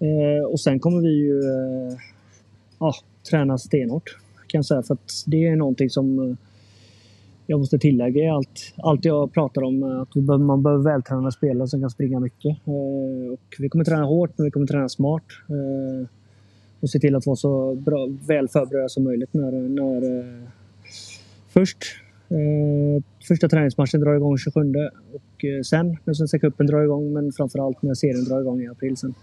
Eh, 0.00 0.44
och 0.44 0.60
sen 0.60 0.80
kommer 0.80 1.00
vi 1.00 1.08
ju 1.08 1.40
eh, 1.40 1.96
ja, 2.78 2.94
träna 3.22 3.58
stenhårt 3.58 4.16
kan 4.46 4.58
jag 4.58 4.64
säga. 4.64 4.82
För 4.82 4.94
att 4.94 5.24
det 5.26 5.46
är 5.46 5.56
någonting 5.56 5.90
som 5.90 6.18
eh, 6.18 6.36
jag 7.46 7.58
måste 7.58 7.78
tillägga 7.78 8.24
i 8.24 8.28
allt, 8.28 8.74
allt 8.76 9.04
jag 9.04 9.32
pratar 9.32 9.62
om. 9.62 9.82
Eh, 9.82 10.00
att 10.00 10.40
man 10.40 10.62
behöver 10.62 10.84
vältränade 10.84 11.32
spelare 11.32 11.68
som 11.68 11.80
kan 11.80 11.90
springa 11.90 12.20
mycket. 12.20 12.56
Eh, 12.66 13.32
och 13.32 13.56
vi 13.58 13.68
kommer 13.68 13.84
träna 13.84 14.04
hårt, 14.04 14.30
men 14.36 14.44
vi 14.44 14.50
kommer 14.50 14.66
träna 14.66 14.88
smart. 14.88 15.24
Och 16.80 16.90
se 16.90 16.98
till 16.98 17.14
att 17.14 17.26
vara 17.26 17.36
så 17.36 17.74
bra, 17.74 18.08
väl 18.28 18.48
förberedda 18.48 18.88
som 18.88 19.04
möjligt 19.04 19.34
när, 19.34 19.52
när 19.52 20.18
eh, 20.18 20.48
först 21.48 21.78
första 23.28 23.48
träningsmatchen 23.48 24.00
drar 24.00 24.14
igång 24.14 24.38
27 24.38 24.74
och 25.12 25.66
sen 25.66 25.96
när 26.04 26.14
Svenska 26.14 26.38
cupen 26.38 26.66
drar 26.66 26.82
igång 26.82 27.12
men 27.12 27.32
framförallt 27.32 27.82
när 27.82 27.94
serien 27.94 28.24
drar 28.24 28.40
igång 28.40 28.60
i 28.60 28.68
april 28.68 28.96
sen. 28.96 29.14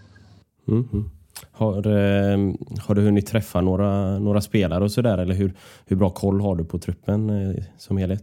Mm. 0.68 1.10
Har, 1.58 1.86
ehm, 1.86 2.56
har 2.86 2.94
du 2.94 3.02
hunnit 3.02 3.26
träffa 3.26 3.60
några, 3.60 4.18
några 4.18 4.40
spelare 4.40 4.84
och 4.84 4.92
sådär? 4.92 5.18
Eller 5.18 5.34
hur, 5.34 5.52
hur 5.86 5.96
bra 5.96 6.10
koll 6.10 6.40
har 6.40 6.56
du 6.56 6.64
på 6.64 6.78
truppen 6.78 7.30
eh, 7.30 7.64
som 7.78 7.96
helhet? 7.96 8.22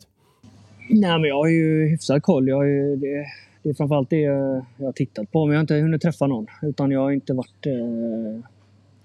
Nej, 0.89 1.19
men 1.19 1.23
jag 1.23 1.35
har 1.35 1.47
ju 1.47 1.87
hyfsad 1.89 2.23
koll. 2.23 2.47
Jag 2.47 2.55
har 2.55 2.63
ju, 2.63 2.95
det, 2.95 3.25
det 3.63 3.69
är 3.69 3.73
framförallt 3.73 4.09
det 4.09 4.21
jag 4.21 4.65
har 4.79 4.91
tittat 4.91 5.31
på. 5.31 5.45
Men 5.45 5.53
jag 5.53 5.57
har 5.57 5.63
inte 5.63 5.75
hunnit 5.75 6.01
träffa 6.01 6.27
någon. 6.27 6.47
Utan 6.61 6.91
jag 6.91 6.99
har 6.99 7.11
inte 7.11 7.33
varit, 7.33 7.65
eh, 7.65 8.41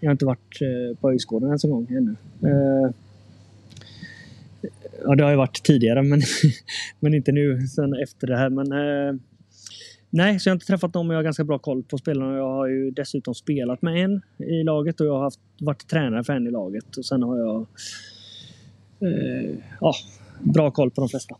jag 0.00 0.08
har 0.08 0.12
inte 0.12 0.26
varit 0.26 0.58
eh, 0.60 0.98
på 1.00 1.10
Öjsgården 1.10 1.48
ens 1.48 1.64
en 1.64 1.70
gång 1.70 1.86
ännu. 1.90 2.16
Ja, 5.04 5.14
det 5.14 5.22
har 5.24 5.30
jag 5.30 5.38
varit 5.38 5.62
tidigare, 5.62 6.02
men, 6.02 6.20
men 7.00 7.14
inte 7.14 7.32
nu 7.32 7.60
sen 7.66 7.94
efter 8.02 8.26
det 8.26 8.36
här. 8.36 8.50
Men 8.50 8.72
Nej, 10.10 10.40
så 10.40 10.48
jag 10.48 10.52
har 10.52 10.56
inte 10.56 10.66
träffat 10.66 10.94
någon 10.94 11.06
men 11.06 11.14
jag 11.14 11.18
har 11.18 11.24
ganska 11.24 11.44
bra 11.44 11.58
koll 11.58 11.82
på 11.82 11.98
spelarna. 11.98 12.36
Jag 12.36 12.52
har 12.52 12.66
ju 12.66 12.90
dessutom 12.90 13.34
spelat 13.34 13.82
med 13.82 14.04
en 14.04 14.22
i 14.46 14.64
laget 14.64 15.00
och 15.00 15.06
jag 15.06 15.14
har 15.14 15.22
haft, 15.22 15.40
varit 15.60 15.88
tränare 15.88 16.24
för 16.24 16.32
en 16.32 16.46
i 16.46 16.50
laget. 16.50 16.96
Och 16.96 17.04
sen 17.04 17.22
har 17.22 17.38
jag 17.38 17.66
eh, 19.00 19.56
ja, 19.80 19.94
bra 20.40 20.70
koll 20.70 20.90
på 20.90 21.00
de 21.00 21.08
flesta. 21.08 21.36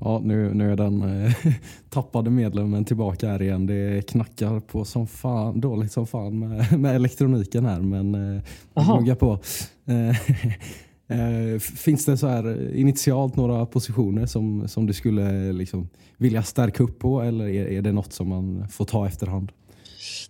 Ja, 0.00 0.20
nu, 0.24 0.54
nu 0.54 0.72
är 0.72 0.76
den 0.76 1.02
eh, 1.02 1.32
tappade 1.90 2.30
medlemmen 2.30 2.84
tillbaka 2.84 3.28
här 3.28 3.42
igen. 3.42 3.66
Det 3.66 4.08
knackar 4.08 4.60
på 4.60 4.84
som 4.84 5.06
fan, 5.06 5.60
dåligt 5.60 5.92
som 5.92 6.06
fan 6.06 6.38
med, 6.38 6.80
med 6.80 6.96
elektroniken 6.96 7.64
här, 7.64 7.80
men 7.80 8.36
eh, 8.74 9.14
på. 9.14 9.38
Eh, 11.08 11.34
Eh, 11.54 11.58
finns 11.58 12.04
det 12.04 12.16
så 12.16 12.26
här 12.26 12.74
initialt 12.74 13.36
några 13.36 13.66
positioner 13.66 14.26
som, 14.26 14.68
som 14.68 14.86
du 14.86 14.92
skulle 14.92 15.52
liksom 15.52 15.88
vilja 16.16 16.42
stärka 16.42 16.82
upp 16.82 16.98
på 16.98 17.20
eller 17.20 17.48
är, 17.48 17.66
är 17.66 17.82
det 17.82 17.92
något 17.92 18.12
som 18.12 18.28
man 18.28 18.68
får 18.68 18.84
ta 18.84 19.06
efterhand? 19.06 19.52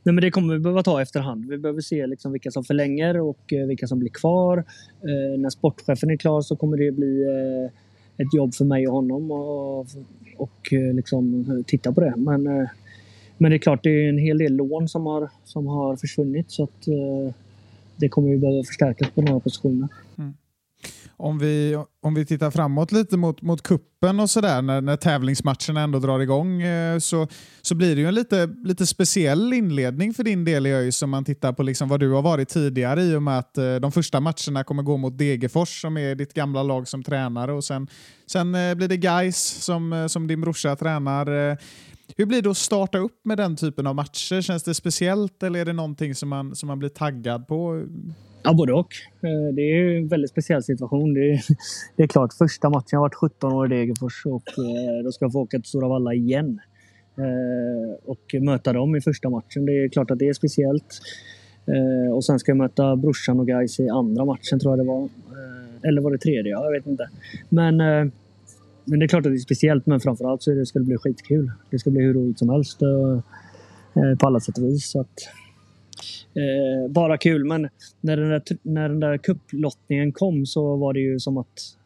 Nej, 0.02 0.14
men 0.14 0.22
det 0.22 0.30
kommer 0.30 0.54
vi 0.54 0.60
behöva 0.60 0.82
ta 0.82 1.02
efterhand. 1.02 1.48
Vi 1.48 1.58
behöver 1.58 1.80
se 1.80 2.06
liksom 2.06 2.32
vilka 2.32 2.50
som 2.50 2.64
förlänger 2.64 3.20
och 3.20 3.52
eh, 3.52 3.66
vilka 3.66 3.86
som 3.86 3.98
blir 3.98 4.10
kvar. 4.10 4.58
Eh, 5.02 5.40
när 5.40 5.50
sportchefen 5.50 6.10
är 6.10 6.16
klar 6.16 6.40
så 6.40 6.56
kommer 6.56 6.76
det 6.76 6.92
bli 6.92 7.22
eh, 7.22 8.24
ett 8.26 8.34
jobb 8.34 8.54
för 8.54 8.64
mig 8.64 8.88
och 8.88 8.94
honom 8.94 9.30
och, 9.30 9.86
och 10.36 10.72
eh, 10.72 10.94
liksom 10.94 11.64
titta 11.66 11.92
på 11.92 12.00
det. 12.00 12.14
Men, 12.16 12.46
eh, 12.46 12.68
men 13.38 13.50
det 13.50 13.56
är 13.56 13.58
klart, 13.58 13.82
det 13.82 13.90
är 13.90 14.08
en 14.08 14.18
hel 14.18 14.38
del 14.38 14.52
lån 14.52 14.88
som 14.88 15.06
har, 15.06 15.30
som 15.44 15.66
har 15.66 15.96
försvunnit 15.96 16.50
så 16.50 16.64
att 16.64 16.88
det 17.96 18.08
kommer 18.08 18.28
vi 18.30 18.38
behöva 18.38 18.64
förstärkas 18.64 19.10
på 19.10 19.22
några 19.22 19.40
positioner. 19.40 19.88
Mm 20.18 20.34
om 21.24 21.38
vi, 21.38 21.84
om 22.02 22.14
vi 22.14 22.26
tittar 22.26 22.50
framåt 22.50 22.92
lite 22.92 23.16
mot, 23.16 23.42
mot 23.42 23.62
kuppen 23.62 24.20
och 24.20 24.30
sådär, 24.30 24.62
när, 24.62 24.80
när 24.80 24.96
tävlingsmatcherna 24.96 25.80
ändå 25.80 25.98
drar 25.98 26.20
igång, 26.20 26.62
eh, 26.62 26.98
så, 26.98 27.28
så 27.62 27.74
blir 27.74 27.94
det 27.94 28.00
ju 28.00 28.08
en 28.08 28.14
lite, 28.14 28.46
lite 28.64 28.86
speciell 28.86 29.52
inledning 29.52 30.14
för 30.14 30.24
din 30.24 30.44
del 30.44 30.66
i 30.66 30.72
ÖIS 30.72 31.02
om 31.02 31.10
man 31.10 31.24
tittar 31.24 31.52
på 31.52 31.62
liksom 31.62 31.88
vad 31.88 32.00
du 32.00 32.10
har 32.10 32.22
varit 32.22 32.48
tidigare 32.48 33.02
i 33.02 33.14
och 33.14 33.22
med 33.22 33.38
att 33.38 33.58
eh, 33.58 33.74
de 33.74 33.92
första 33.92 34.20
matcherna 34.20 34.64
kommer 34.64 34.82
gå 34.82 34.96
mot 34.96 35.18
Degerfors 35.18 35.80
som 35.80 35.96
är 35.96 36.14
ditt 36.14 36.34
gamla 36.34 36.62
lag 36.62 36.88
som 36.88 37.02
tränare 37.02 37.52
och 37.52 37.64
sen, 37.64 37.88
sen 38.26 38.54
eh, 38.54 38.74
blir 38.74 38.88
det 38.88 38.96
Geis 38.96 39.38
som, 39.38 40.06
som 40.08 40.26
din 40.26 40.40
brorsa 40.40 40.76
tränar. 40.76 41.26
hur 42.16 42.26
blir 42.26 42.42
det 42.42 42.50
att 42.50 42.56
starta 42.56 42.98
upp 42.98 43.20
med 43.24 43.36
den 43.36 43.56
typen 43.56 43.86
av 43.86 43.94
matcher? 43.94 44.40
Känns 44.40 44.62
det 44.62 44.74
speciellt 44.74 45.42
eller 45.42 45.60
är 45.60 45.64
det 45.64 45.72
någonting 45.72 46.14
som 46.14 46.28
man, 46.28 46.56
som 46.56 46.66
man 46.66 46.78
blir 46.78 46.88
taggad 46.88 47.48
på? 47.48 47.84
Ja, 48.46 48.54
både 48.54 48.72
och. 48.72 48.94
Eh, 49.22 49.54
det 49.54 49.62
är 49.62 49.96
en 49.98 50.08
väldigt 50.08 50.30
speciell 50.30 50.62
situation. 50.62 51.14
Det 51.14 51.32
är, 51.32 51.40
det 51.96 52.02
är 52.02 52.06
klart, 52.06 52.32
första 52.32 52.70
matchen, 52.70 52.88
jag 52.90 52.98
har 52.98 53.04
varit 53.04 53.14
17 53.14 53.52
år 53.52 53.72
i 53.72 53.76
Degerfors 53.76 54.26
och 54.26 54.48
eh, 54.48 55.04
då 55.04 55.12
ska 55.12 55.24
jag 55.24 55.32
få 55.32 55.40
åka 55.40 55.58
till 55.58 55.68
Stora 55.68 55.88
Valla 55.88 56.14
igen. 56.14 56.60
Eh, 57.18 57.94
och 58.04 58.34
möta 58.40 58.72
dem 58.72 58.96
i 58.96 59.00
första 59.00 59.30
matchen. 59.30 59.66
Det 59.66 59.84
är 59.84 59.88
klart 59.88 60.10
att 60.10 60.18
det 60.18 60.28
är 60.28 60.32
speciellt. 60.32 61.00
Och 62.14 62.24
sen 62.24 62.38
ska 62.38 62.50
jag 62.50 62.56
möta 62.56 62.96
brorsan 62.96 63.40
och 63.40 63.46
guys 63.46 63.80
i 63.80 63.88
andra 63.88 64.24
matchen 64.24 64.60
tror 64.60 64.72
jag 64.72 64.86
det 64.86 64.88
var. 64.88 65.08
Eller 65.82 66.02
var 66.02 66.10
det 66.10 66.18
tredje? 66.18 66.50
Jag 66.50 66.72
vet 66.72 66.86
inte. 66.86 67.08
Men, 67.48 67.76
men 68.84 68.98
det 68.98 69.04
är 69.04 69.08
klart 69.08 69.26
att 69.26 69.32
det 69.32 69.36
är 69.36 69.38
speciellt, 69.38 69.86
men 69.86 70.00
framförallt 70.00 70.42
så 70.42 70.50
det 70.50 70.66
ska 70.66 70.78
det 70.78 70.84
bli 70.84 70.96
skitkul. 70.96 71.50
Det 71.70 71.78
ska 71.78 71.90
bli 71.90 72.02
hur 72.02 72.14
roligt 72.14 72.38
som 72.38 72.48
helst 72.48 72.78
på 74.18 74.26
alla 74.26 74.40
sätt 74.40 74.58
och 74.58 74.64
vis. 74.64 74.90
Så 74.90 75.00
att, 75.00 75.28
Eh, 76.34 76.90
bara 76.90 77.18
kul, 77.18 77.44
men 77.44 77.68
när 78.00 78.16
den, 78.16 78.28
där, 78.28 78.42
när 78.62 78.88
den 78.88 79.00
där 79.00 79.18
kupplottningen 79.18 80.12
kom 80.12 80.46
så 80.46 80.76
var 80.76 80.92
det 80.92 81.00
ju 81.00 81.20
som 81.20 81.38
att 81.38 81.76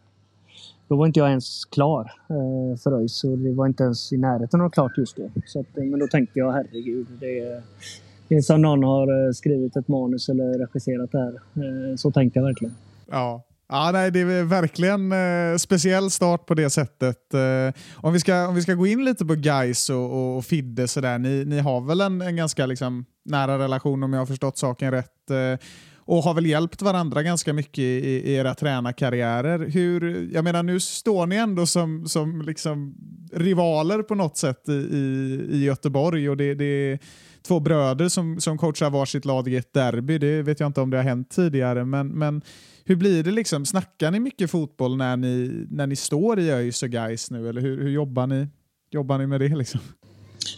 då 0.88 0.96
var 0.96 1.06
inte 1.06 1.20
jag 1.20 1.28
ens 1.28 1.64
klar 1.64 2.12
eh, 2.30 2.78
för 2.78 2.92
ÖIS 3.00 3.24
och 3.24 3.38
det 3.38 3.52
var 3.52 3.66
inte 3.66 3.84
ens 3.84 4.12
i 4.12 4.16
närheten 4.16 4.60
av 4.60 4.70
klart 4.70 4.98
just 4.98 5.16
då. 5.16 5.30
Så 5.46 5.60
att, 5.60 5.78
eh, 5.78 5.84
men 5.84 6.00
då 6.00 6.06
tänkte 6.06 6.38
jag 6.38 6.52
herregud, 6.52 7.06
det 7.20 7.38
är, 7.38 7.62
det 8.28 8.34
är 8.34 8.40
som 8.40 8.62
någon 8.62 8.84
har 8.84 9.26
eh, 9.26 9.32
skrivit 9.32 9.76
ett 9.76 9.88
manus 9.88 10.28
eller 10.28 10.58
regisserat 10.58 11.12
det 11.12 11.18
här. 11.18 11.34
Eh, 11.34 11.96
så 11.96 12.10
tänkte 12.10 12.38
jag 12.38 12.44
verkligen. 12.46 12.74
Ja, 13.10 13.42
Ja, 13.68 13.90
nej, 13.92 14.10
det 14.10 14.20
är 14.20 14.44
verkligen 14.44 15.12
eh, 15.12 15.56
speciell 15.56 16.10
start 16.10 16.46
på 16.46 16.54
det 16.54 16.70
sättet. 16.70 17.34
Eh, 17.34 17.82
om, 17.94 18.12
vi 18.12 18.20
ska, 18.20 18.48
om 18.48 18.54
vi 18.54 18.62
ska 18.62 18.74
gå 18.74 18.86
in 18.86 19.04
lite 19.04 19.24
på 19.24 19.34
Guys 19.34 19.90
och, 19.90 20.36
och 20.36 20.44
Fidde, 20.44 20.88
så 20.88 21.00
där, 21.00 21.18
ni, 21.18 21.44
ni 21.44 21.58
har 21.58 21.80
väl 21.80 22.00
en, 22.00 22.22
en 22.22 22.36
ganska 22.36 22.66
liksom, 22.66 23.04
nära 23.24 23.58
relation 23.58 24.02
om 24.02 24.12
jag 24.12 24.20
har 24.20 24.26
förstått 24.26 24.58
saken 24.58 24.90
rätt 24.90 25.30
eh, 25.30 25.66
och 26.08 26.22
har 26.22 26.34
väl 26.34 26.46
hjälpt 26.46 26.82
varandra 26.82 27.22
ganska 27.22 27.52
mycket 27.52 27.78
i, 27.78 27.82
i 27.82 28.34
era 28.34 28.54
tränarkarriärer. 28.54 29.58
Hur, 29.58 30.30
jag 30.32 30.44
menar, 30.44 30.62
nu 30.62 30.80
står 30.80 31.26
ni 31.26 31.36
ändå 31.36 31.66
som, 31.66 32.08
som 32.08 32.42
liksom 32.42 32.94
rivaler 33.32 34.02
på 34.02 34.14
något 34.14 34.36
sätt 34.36 34.68
i, 34.68 34.72
i, 34.72 35.46
i 35.50 35.64
Göteborg 35.64 36.30
och 36.30 36.36
det, 36.36 36.54
det 36.54 36.64
är 36.64 36.98
två 37.46 37.60
bröder 37.60 38.08
som, 38.08 38.40
som 38.40 38.58
coachar 38.58 38.90
varsitt 38.90 39.24
lag 39.24 39.48
i 39.48 39.56
ett 39.56 39.72
derby. 39.72 40.18
Det 40.18 40.42
vet 40.42 40.60
jag 40.60 40.66
inte 40.66 40.80
om 40.80 40.90
det 40.90 40.96
har 40.96 41.04
hänt 41.04 41.30
tidigare, 41.30 41.84
men, 41.84 42.08
men 42.08 42.42
hur 42.84 42.96
blir 42.96 43.22
det? 43.22 43.30
liksom? 43.30 43.66
Snackar 43.66 44.10
ni 44.10 44.20
mycket 44.20 44.50
fotboll 44.50 44.96
när 44.96 45.16
ni, 45.16 45.66
när 45.70 45.86
ni 45.86 45.96
står 45.96 46.38
i 46.38 46.50
ÖIS 46.50 46.82
och 46.82 46.90
Gais 46.90 47.30
nu? 47.30 47.48
Eller 47.48 47.60
hur, 47.60 47.82
hur 47.82 47.90
jobbar, 47.90 48.26
ni, 48.26 48.46
jobbar 48.90 49.18
ni 49.18 49.26
med 49.26 49.40
det? 49.40 49.56
Liksom? 49.56 49.80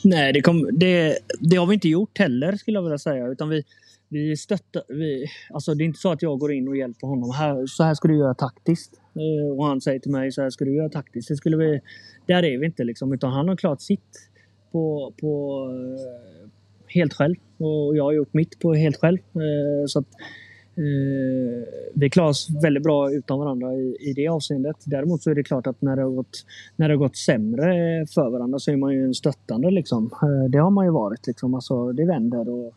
Nej, 0.05 0.33
det, 0.33 0.41
kom, 0.41 0.69
det, 0.73 1.19
det, 1.41 1.57
har 1.57 1.67
vi 1.67 1.75
inte 1.75 1.89
gjort 1.89 2.19
heller 2.19 2.57
skulle 2.57 2.77
jag 2.77 2.83
vilja 2.83 2.99
säga. 2.99 3.27
Utan 3.27 3.49
vi, 3.49 3.65
vi 4.11 4.37
stöttar, 4.37 4.83
vi, 4.89 5.27
alltså 5.51 5.75
det 5.75 5.85
är 5.85 5.87
inte 5.87 5.99
så 5.99 6.13
att 6.13 6.23
jag 6.23 6.39
går 6.39 6.53
in 6.53 6.69
och 6.69 6.77
hjälper 6.77 7.07
honom. 7.07 7.31
Här, 7.31 7.67
så 7.67 7.83
här 7.83 7.95
ska 7.95 8.09
du 8.09 8.19
göra 8.19 8.35
taktiskt. 8.35 9.01
Eh, 9.15 9.59
och 9.59 9.67
han 9.67 9.81
säger 9.81 9.99
till 9.99 10.11
mig 10.11 10.33
så 10.33 10.43
här 10.43 10.51
ska 10.51 10.65
du 10.65 10.77
göra 10.77 10.89
taktiskt. 10.89 11.29
Det 11.29 11.37
skulle 11.37 11.57
vi, 11.57 11.81
där 12.27 12.43
är 12.43 12.59
vi 12.59 12.67
inte 12.67 12.85
liksom. 12.85 13.13
Utan 13.13 13.33
han 13.33 13.49
har 13.49 13.57
klart 13.57 13.81
sitt 13.81 14.31
på, 14.73 15.15
på 15.21 15.65
eh, 15.71 16.51
helt 16.87 17.15
själv. 17.15 17.37
Och 17.59 17.97
jag 17.97 18.05
har 18.05 18.13
gjort 18.13 18.35
mitt 18.35 18.59
på 18.59 18.75
helt 18.75 18.97
själv. 18.97 19.19
Eh, 19.19 19.87
så 19.87 19.99
att, 19.99 20.07
Eh, 20.81 21.65
vi 21.95 22.11
klarar 22.11 22.29
oss 22.29 22.49
väldigt 22.63 22.83
bra 22.83 23.13
utan 23.13 23.39
varandra 23.39 23.75
i, 23.75 23.97
i 24.01 24.13
det 24.13 24.29
avseendet. 24.29 24.77
Däremot 24.85 25.23
så 25.23 25.31
är 25.31 25.35
det 25.35 25.43
klart 25.43 25.67
att 25.67 25.83
när 25.83 25.97
det 25.97 26.03
har 26.03 26.11
gått, 26.11 26.45
när 26.77 26.89
det 26.89 26.95
har 26.95 26.99
gått 26.99 27.17
sämre 27.17 28.07
för 28.07 28.31
varandra 28.31 28.59
så 28.59 28.71
är 28.71 28.77
man 28.77 28.93
ju 28.93 29.05
en 29.05 29.15
stöttande. 29.15 29.71
Liksom. 29.71 30.11
Eh, 30.23 30.51
det 30.51 30.59
har 30.59 30.71
man 30.71 30.85
ju 30.85 30.93
varit. 30.93 31.27
Liksom. 31.27 31.55
Alltså, 31.55 31.93
det 31.93 32.07
vänder 32.07 32.49
och 32.49 32.75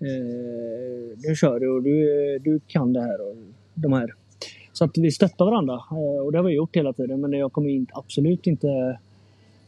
eh, 0.00 1.18
nu 1.28 1.34
kör 1.34 1.60
du 1.60 1.70
och 1.70 1.82
du, 1.82 2.38
du 2.38 2.60
kan 2.66 2.92
det 2.92 3.00
här 3.00 3.20
och 3.30 3.36
de 3.74 3.92
här. 3.92 4.14
Så 4.72 4.84
att 4.84 4.98
vi 4.98 5.10
stöttar 5.10 5.44
varandra 5.44 5.74
eh, 5.74 6.24
och 6.24 6.32
det 6.32 6.38
har 6.38 6.44
vi 6.44 6.54
gjort 6.54 6.76
hela 6.76 6.92
tiden. 6.92 7.20
Men 7.20 7.32
jag 7.32 7.52
kommer 7.52 7.68
in, 7.68 7.86
absolut 7.92 8.46
inte 8.46 8.98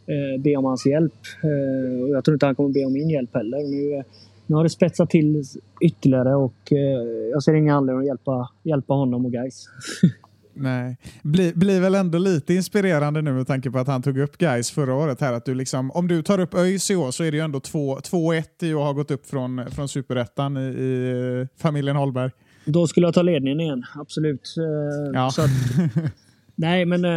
eh, 0.06 0.40
be 0.40 0.56
om 0.56 0.64
hans 0.64 0.86
hjälp. 0.86 1.14
Eh, 1.42 2.02
och 2.02 2.08
jag 2.08 2.24
tror 2.24 2.34
inte 2.34 2.46
han 2.46 2.54
kommer 2.54 2.70
be 2.70 2.84
om 2.84 2.92
min 2.92 3.10
hjälp 3.10 3.34
heller. 3.34 3.58
Nu, 3.58 3.94
eh, 3.94 4.04
nu 4.46 4.56
har 4.56 4.62
det 4.62 4.70
spetsat 4.70 5.10
till 5.10 5.42
ytterligare 5.80 6.34
och 6.34 6.72
eh, 6.72 7.02
jag 7.32 7.42
ser 7.42 7.54
ingen 7.54 7.74
anledning 7.74 8.00
att 8.00 8.06
hjälpa, 8.06 8.50
hjälpa 8.62 8.94
honom 8.94 9.26
och 9.26 9.32
guys. 9.32 9.68
Nej. 10.54 10.96
Blir 11.22 11.54
bli 11.54 11.78
väl 11.78 11.94
ändå 11.94 12.18
lite 12.18 12.54
inspirerande 12.54 13.22
nu 13.22 13.32
med 13.32 13.46
tanke 13.46 13.70
på 13.70 13.78
att 13.78 13.86
han 13.86 14.02
tog 14.02 14.18
upp 14.18 14.38
guys 14.38 14.70
förra 14.70 14.94
året. 14.94 15.20
här 15.20 15.32
att 15.32 15.44
du 15.44 15.54
liksom, 15.54 15.90
Om 15.90 16.08
du 16.08 16.22
tar 16.22 16.40
upp 16.40 16.54
ÖIS 16.54 16.90
i 16.90 16.96
år 16.96 17.10
så 17.10 17.24
är 17.24 17.30
det 17.30 17.36
ju 17.36 17.42
ändå 17.42 17.58
2-1 17.58 18.44
i 18.60 18.72
att 18.72 18.78
ha 18.78 18.92
gått 18.92 19.10
upp 19.10 19.26
från, 19.26 19.70
från 19.70 19.88
superettan 19.88 20.56
i, 20.56 20.60
i 20.60 21.48
familjen 21.56 21.96
Holberg. 21.96 22.30
Då 22.64 22.86
skulle 22.86 23.06
jag 23.06 23.14
ta 23.14 23.22
ledningen 23.22 23.60
igen, 23.60 23.84
absolut. 23.94 24.54
Eh, 24.58 25.10
ja. 25.14 25.26
Att, 25.26 25.50
nej, 26.54 26.84
men 26.84 27.04
äh, 27.04 27.10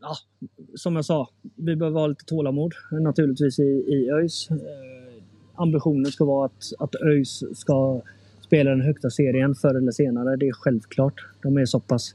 ja, 0.00 0.16
som 0.74 0.96
jag 0.96 1.04
sa, 1.04 1.28
vi 1.56 1.76
behöver 1.76 2.00
ha 2.00 2.06
lite 2.06 2.24
tålamod 2.24 2.74
naturligtvis 2.90 3.58
i, 3.58 3.62
i 3.62 4.10
ÖIS 4.10 4.48
ambitionen 5.58 6.12
ska 6.12 6.24
vara 6.24 6.46
att, 6.46 6.72
att 6.78 6.94
ÖIS 6.94 7.42
ska 7.54 8.02
spela 8.48 8.70
den 8.70 8.80
högsta 8.80 9.10
serien 9.10 9.54
förr 9.54 9.74
eller 9.74 9.92
senare. 9.92 10.36
Det 10.36 10.48
är 10.48 10.52
självklart. 10.52 11.26
De 11.42 11.58
är 11.58 11.64
så 11.64 11.80
pass 11.80 12.14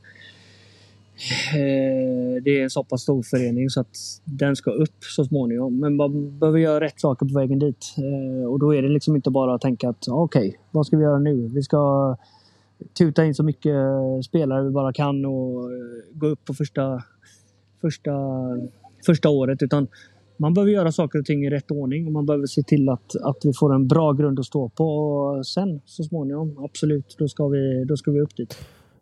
eh, 1.53 2.43
det 2.43 2.59
är 2.59 2.63
en 2.63 2.69
så 2.69 2.83
pass 2.83 3.01
stor 3.01 3.23
förening 3.23 3.69
så 3.69 3.81
att 3.81 3.97
den 4.23 4.55
ska 4.55 4.71
upp 4.71 5.03
så 5.15 5.25
småningom. 5.25 5.79
Men 5.79 5.95
man 5.95 6.39
behöver 6.39 6.59
göra 6.59 6.79
rätt 6.79 6.99
saker 6.99 7.25
på 7.25 7.33
vägen 7.39 7.59
dit. 7.59 7.95
Eh, 7.97 8.51
och 8.51 8.59
då 8.59 8.75
är 8.75 8.81
det 8.81 8.89
liksom 8.89 9.15
inte 9.15 9.29
bara 9.29 9.53
att 9.55 9.61
tänka 9.61 9.89
att 9.89 10.07
ah, 10.09 10.23
okej, 10.23 10.47
okay, 10.47 10.59
vad 10.71 10.87
ska 10.87 10.97
vi 10.97 11.03
göra 11.03 11.19
nu? 11.19 11.49
Vi 11.53 11.63
ska 11.63 12.15
tuta 12.97 13.25
in 13.25 13.35
så 13.35 13.43
mycket 13.43 13.75
eh, 13.75 14.19
spelare 14.23 14.63
vi 14.63 14.69
bara 14.69 14.93
kan 14.93 15.25
och 15.25 15.71
eh, 15.71 15.77
gå 16.13 16.27
upp 16.27 16.45
på 16.45 16.53
första, 16.53 17.03
första, 17.81 18.11
första 19.05 19.29
året. 19.29 19.61
Utan 19.61 19.87
man 20.37 20.53
behöver 20.53 20.71
göra 20.71 20.91
saker 20.91 21.19
och 21.19 21.25
ting 21.25 21.45
i 21.45 21.49
rätt 21.49 21.71
ordning 21.71 22.05
och 22.05 22.11
man 22.11 22.25
behöver 22.25 22.45
se 22.45 22.63
till 22.63 22.89
att, 22.89 23.15
att 23.15 23.37
vi 23.43 23.53
får 23.53 23.75
en 23.75 23.87
bra 23.87 24.11
grund 24.11 24.39
att 24.39 24.45
stå 24.45 24.69
på. 24.69 24.85
Och 24.85 25.47
sen 25.47 25.81
så 25.85 26.03
småningom, 26.03 26.63
absolut, 26.63 27.15
då 27.19 27.27
ska 27.27 27.47
vi, 27.47 27.85
då 27.85 27.97
ska 27.97 28.11
vi 28.11 28.19
upp 28.19 28.35
dit. 28.35 28.57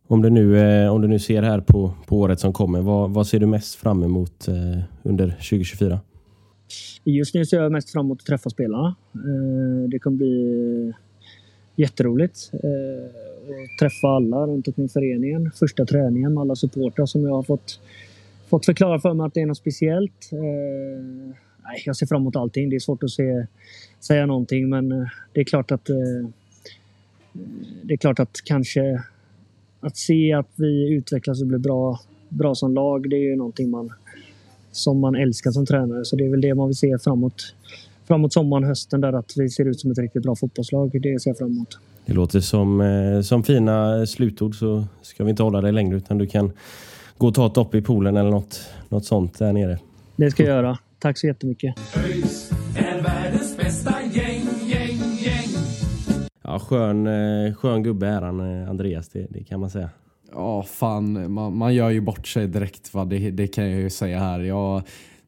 Om 0.07 0.21
du 0.21 0.29
nu, 0.29 0.57
eh, 0.59 0.93
om 0.93 1.01
du 1.01 1.07
nu 1.07 1.19
ser 1.19 1.41
här 1.41 1.61
på, 1.61 1.93
på 2.07 2.17
året 2.19 2.39
som 2.39 2.53
kommer, 2.53 2.81
vad, 2.81 3.13
vad 3.13 3.27
ser 3.27 3.39
du 3.39 3.45
mest 3.45 3.75
fram 3.75 4.03
emot 4.03 4.47
eh, 4.47 4.83
under 5.03 5.27
2024? 5.27 5.99
Just 7.03 7.35
nu 7.35 7.45
ser 7.45 7.61
jag 7.61 7.71
mest 7.71 7.91
fram 7.91 8.05
emot 8.05 8.21
att 8.21 8.25
träffa 8.25 8.49
spelarna. 8.49 8.95
Eh, 9.15 9.89
det 9.89 9.99
kommer 9.99 10.17
bli 10.17 10.93
jätteroligt. 11.75 12.51
Att 12.53 13.79
träffa 13.79 14.07
alla 14.07 14.47
runt 14.47 14.67
omkring 14.67 14.89
föreningen. 14.89 15.51
Första 15.55 15.85
träningen 15.85 16.33
med 16.33 16.41
alla 16.41 16.55
supportrar 16.55 17.05
som 17.05 17.23
jag 17.23 17.33
har 17.33 17.43
fått 17.43 17.79
fått 18.51 18.65
förklara 18.65 18.99
för 18.99 19.13
mig 19.13 19.25
att 19.25 19.33
det 19.33 19.41
är 19.41 19.45
något 19.45 19.57
speciellt. 19.57 20.29
Eh, 20.31 21.03
nej, 21.63 21.83
jag 21.85 21.95
ser 21.95 22.05
fram 22.05 22.21
emot 22.21 22.35
allting. 22.35 22.69
Det 22.69 22.75
är 22.75 22.79
svårt 22.79 23.03
att 23.03 23.09
se, 23.09 23.45
säga 23.99 24.25
någonting 24.25 24.69
men 24.69 24.91
eh, 24.91 25.07
det 25.33 25.39
är 25.39 25.43
klart 25.43 25.71
att 25.71 25.89
eh, 25.89 25.95
det 27.83 27.93
är 27.93 27.97
klart 27.97 28.19
att 28.19 28.41
kanske 28.45 29.03
att 29.79 29.97
se 29.97 30.33
att 30.33 30.49
vi 30.55 30.93
utvecklas 30.93 31.41
och 31.41 31.47
blir 31.47 31.59
bra, 31.59 31.99
bra 32.29 32.55
som 32.55 32.73
lag, 32.73 33.09
det 33.09 33.15
är 33.15 33.29
ju 33.29 33.35
någonting 33.35 33.69
man, 33.69 33.93
som 34.71 34.99
man 34.99 35.15
älskar 35.15 35.51
som 35.51 35.65
tränare. 35.65 36.05
Så 36.05 36.15
det 36.15 36.25
är 36.25 36.29
väl 36.29 36.41
det 36.41 36.55
man 36.55 36.67
vill 36.67 36.75
se 36.75 36.97
framåt, 36.97 37.55
framåt 38.07 38.33
sommaren, 38.33 38.63
hösten, 38.63 39.01
där 39.01 39.13
att 39.13 39.33
vi 39.37 39.49
ser 39.49 39.65
ut 39.65 39.79
som 39.79 39.91
ett 39.91 39.97
riktigt 39.97 40.23
bra 40.23 40.35
fotbollslag. 40.35 41.01
Det 41.01 41.21
ser 41.21 41.29
jag 41.29 41.37
fram 41.37 41.51
emot. 41.51 41.79
Det 42.05 42.13
låter 42.13 42.39
som, 42.39 42.81
eh, 42.81 43.21
som 43.21 43.43
fina 43.43 44.05
slutord 44.05 44.55
så 44.55 44.83
ska 45.01 45.23
vi 45.23 45.29
inte 45.29 45.43
hålla 45.43 45.61
dig 45.61 45.71
längre 45.71 45.97
utan 45.97 46.17
du 46.17 46.27
kan 46.27 46.51
gå 47.21 47.27
och 47.27 47.33
ta 47.33 47.47
ett 47.47 47.55
dopp 47.55 47.75
i 47.75 47.81
poolen 47.81 48.17
eller 48.17 48.31
något, 48.31 48.69
något 48.89 49.05
sånt 49.05 49.39
där 49.39 49.53
nere. 49.53 49.79
Det 50.15 50.31
ska 50.31 50.43
jag 50.43 50.55
göra. 50.55 50.77
Tack 50.99 51.17
så 51.17 51.27
jättemycket. 51.27 51.75
ÖIS 51.97 52.51
är 52.77 53.01
världens 53.01 53.57
bästa 53.57 53.95
gäng, 54.01 54.47
gäng, 54.65 54.97
gäng. 55.19 55.49
Ja, 56.43 56.59
skön, 56.59 57.07
eh, 57.07 57.53
skön 57.53 57.83
gubbe 57.83 58.07
är 58.07 58.21
han, 58.21 58.61
eh, 58.61 58.69
Andreas, 58.69 59.09
det, 59.09 59.27
det 59.29 59.43
kan 59.43 59.59
man 59.59 59.69
säga. 59.69 59.89
Ja, 60.31 60.63
fan. 60.63 61.33
Man, 61.33 61.57
man 61.57 61.73
gör 61.75 61.89
ju 61.89 62.01
bort 62.01 62.27
sig 62.27 62.47
direkt. 62.47 62.93
Va? 62.93 63.05
Det, 63.05 63.31
det 63.31 63.47
kan 63.47 63.71
jag 63.71 63.79
ju 63.79 63.89
säga 63.89 64.19
här. 64.19 64.39
Jag, 64.39 64.81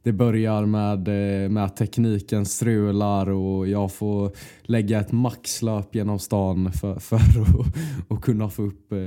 det 0.04 0.12
börjar 0.12 0.66
med, 0.66 1.08
eh, 1.08 1.50
med 1.50 1.66
att 1.66 1.78
tekniken 1.78 2.46
strular 2.46 3.30
och 3.30 3.68
jag 3.68 3.92
får 3.92 4.32
lägga 4.62 5.00
ett 5.00 5.12
maxlöp 5.12 5.96
genom 5.96 6.20
stan 6.20 6.72
för, 6.72 7.00
för 7.00 7.16
att, 7.16 7.68
att 8.10 8.22
kunna 8.22 8.50
få 8.50 8.64
upp 8.64 8.92
eh, 8.92 8.98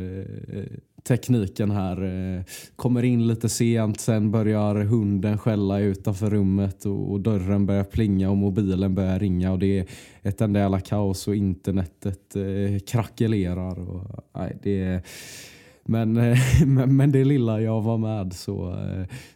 tekniken 1.07 1.71
här. 1.71 2.03
Eh, 2.05 2.42
kommer 2.77 3.03
in 3.03 3.27
lite 3.27 3.49
sent, 3.49 4.01
sen 4.01 4.31
börjar 4.31 4.75
hunden 4.75 5.38
skälla 5.38 5.79
utanför 5.79 6.31
rummet 6.31 6.85
och 6.85 7.21
dörren 7.21 7.66
börjar 7.66 7.85
plinga 7.85 8.31
och 8.31 8.37
mobilen 8.37 8.95
börjar 8.95 9.19
ringa 9.19 9.53
och 9.53 9.59
det 9.59 9.79
är 9.79 9.87
ett 10.23 10.40
enda 10.40 10.61
jävla 10.61 10.81
kaos 10.81 11.29
och 11.29 11.37
internetet 11.37 12.37
eh, 12.37 12.79
krackelerar. 12.87 13.90
Och, 13.90 14.25
nej, 14.35 14.59
det 14.62 14.83
är 14.83 15.03
Men, 15.85 16.16
eh, 16.16 16.38
men, 16.66 16.97
men 16.97 17.12
det 17.12 17.25
lilla 17.25 17.61
jag 17.61 17.81
var 17.81 17.99
med 17.99 18.33
så, 18.33 18.77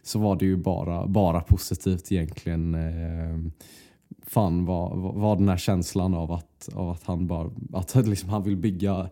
så 0.03 0.19
var 0.19 0.35
det 0.35 0.45
ju 0.45 0.57
bara, 0.57 1.07
bara 1.07 1.41
positivt 1.41 2.11
egentligen. 2.11 2.77
Fan 4.27 4.65
vad, 4.65 4.97
vad 4.97 5.37
den 5.37 5.49
här 5.49 5.57
känslan 5.57 6.13
av 6.13 6.31
att, 6.31 6.69
av 6.73 6.89
att 6.89 7.03
han 7.03 7.27
bara 7.27 7.49
att 7.73 7.95
liksom 8.07 8.29
han 8.29 8.43
vill 8.43 8.57
bygga, 8.57 9.09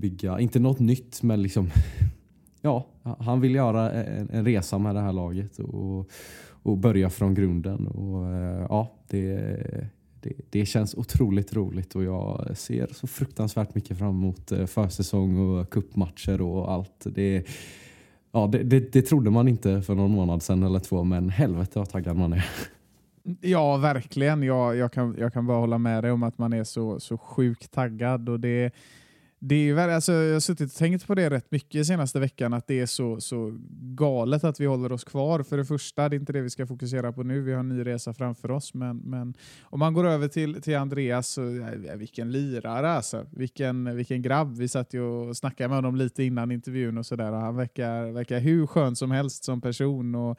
bygga, 0.00 0.40
inte 0.40 0.58
något 0.58 0.80
nytt 0.80 1.22
men 1.22 1.42
liksom 1.42 1.70
ja, 2.60 2.86
han 3.18 3.40
vill 3.40 3.54
göra 3.54 3.92
en, 3.92 4.30
en 4.30 4.44
resa 4.44 4.78
med 4.78 4.94
det 4.94 5.00
här 5.00 5.12
laget 5.12 5.58
och, 5.58 6.10
och 6.62 6.78
börja 6.78 7.10
från 7.10 7.34
grunden. 7.34 7.86
Och, 7.86 8.26
eh, 8.26 8.66
ja, 8.68 8.92
det, 9.08 9.36
det, 10.20 10.32
det, 10.50 10.66
känns 10.66 10.94
otroligt 10.94 11.54
roligt 11.54 11.94
och 11.94 12.04
jag 12.04 12.56
ser 12.56 12.86
så 12.92 13.06
fruktansvärt 13.06 13.74
mycket 13.74 13.98
fram 13.98 14.08
emot 14.08 14.52
eh, 14.52 14.66
försäsong 14.66 15.38
och 15.38 15.70
kuppmatcher 15.70 16.40
och 16.40 16.72
allt. 16.72 17.04
Det, 17.04 17.46
ja, 18.32 18.48
det, 18.52 18.62
det, 18.62 18.92
det 18.92 19.02
trodde 19.02 19.30
man 19.30 19.48
inte 19.48 19.82
för 19.82 19.94
någon 19.94 20.10
månad 20.10 20.42
sedan 20.42 20.62
eller 20.62 20.78
två 20.78 21.04
men 21.04 21.30
helvete 21.30 21.78
vad 21.78 21.88
taggad 21.88 22.16
man 22.16 22.32
är. 22.32 22.44
Ja, 23.40 23.76
verkligen. 23.76 24.42
Jag, 24.42 24.76
jag, 24.76 24.92
kan, 24.92 25.16
jag 25.18 25.32
kan 25.32 25.46
bara 25.46 25.58
hålla 25.58 25.78
med 25.78 26.04
dig 26.04 26.10
om 26.10 26.22
att 26.22 26.38
man 26.38 26.52
är 26.52 26.64
så, 26.64 27.00
så 27.00 27.18
sjukt 27.18 27.70
taggad. 27.70 28.28
Och 28.28 28.40
det, 28.40 28.72
det 29.42 29.54
är 29.54 29.74
väl, 29.74 29.90
alltså, 29.90 30.12
jag 30.12 30.32
har 30.32 30.40
suttit 30.40 30.70
och 30.70 30.76
tänkt 30.76 31.06
på 31.06 31.14
det 31.14 31.30
rätt 31.30 31.50
mycket 31.50 31.86
senaste 31.86 32.20
veckan, 32.20 32.52
att 32.52 32.66
det 32.66 32.80
är 32.80 32.86
så, 32.86 33.20
så 33.20 33.58
galet 33.82 34.44
att 34.44 34.60
vi 34.60 34.66
håller 34.66 34.92
oss 34.92 35.04
kvar. 35.04 35.42
För 35.42 35.56
det 35.56 35.64
första, 35.64 36.08
det 36.08 36.16
är 36.16 36.20
inte 36.20 36.32
det 36.32 36.40
vi 36.40 36.50
ska 36.50 36.66
fokusera 36.66 37.12
på 37.12 37.22
nu, 37.22 37.40
vi 37.40 37.52
har 37.52 37.60
en 37.60 37.68
ny 37.68 37.86
resa 37.86 38.14
framför 38.14 38.50
oss. 38.50 38.74
Men, 38.74 38.96
men 38.96 39.34
om 39.62 39.78
man 39.78 39.94
går 39.94 40.06
över 40.06 40.28
till, 40.28 40.62
till 40.62 40.76
Andreas, 40.76 41.28
så, 41.28 41.42
ja, 41.86 41.96
vilken 41.96 42.32
lirare 42.32 42.90
alltså. 42.90 43.26
Vilken, 43.30 43.96
vilken 43.96 44.22
grabb. 44.22 44.56
Vi 44.56 44.68
satt 44.68 44.94
ju 44.94 45.00
och 45.00 45.36
snackade 45.36 45.68
med 45.68 45.78
honom 45.78 45.96
lite 45.96 46.22
innan 46.24 46.50
intervjun 46.50 46.98
och 46.98 47.06
sådär. 47.06 47.32
Han 47.32 47.56
verkar, 47.56 48.10
verkar 48.10 48.38
hur 48.38 48.66
skön 48.66 48.96
som 48.96 49.10
helst 49.10 49.44
som 49.44 49.60
person. 49.60 50.14
Och 50.14 50.38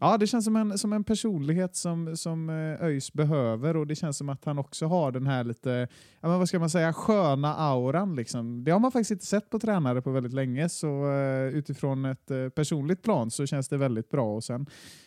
Ja, 0.00 0.16
det 0.18 0.26
känns 0.26 0.44
som 0.44 0.56
en, 0.56 0.78
som 0.78 0.92
en 0.92 1.04
personlighet 1.04 1.76
som, 1.76 2.16
som 2.16 2.50
eh, 2.50 2.84
ÖIS 2.84 3.12
behöver 3.12 3.76
och 3.76 3.86
det 3.86 3.94
känns 3.94 4.16
som 4.16 4.28
att 4.28 4.44
han 4.44 4.58
också 4.58 4.86
har 4.86 5.12
den 5.12 5.26
här 5.26 5.44
lite, 5.44 5.88
ja, 6.20 6.28
men 6.28 6.38
vad 6.38 6.48
ska 6.48 6.58
man 6.58 6.70
säga, 6.70 6.92
sköna 6.92 7.54
auran. 7.54 8.16
Liksom. 8.16 8.64
Det 8.64 8.70
har 8.70 8.78
man 8.78 8.92
faktiskt 8.92 9.10
inte 9.10 9.26
sett 9.26 9.50
på 9.50 9.58
tränare 9.58 10.02
på 10.02 10.10
väldigt 10.10 10.32
länge, 10.32 10.68
så 10.68 11.06
uh, 11.06 11.48
utifrån 11.48 12.04
ett 12.04 12.30
uh, 12.30 12.48
personligt 12.48 13.02
plan 13.02 13.30
så 13.30 13.46
känns 13.46 13.68
det 13.68 13.76
väldigt 13.76 14.10
bra. 14.10 14.36
Och 14.36 14.44
sen, 14.44 14.66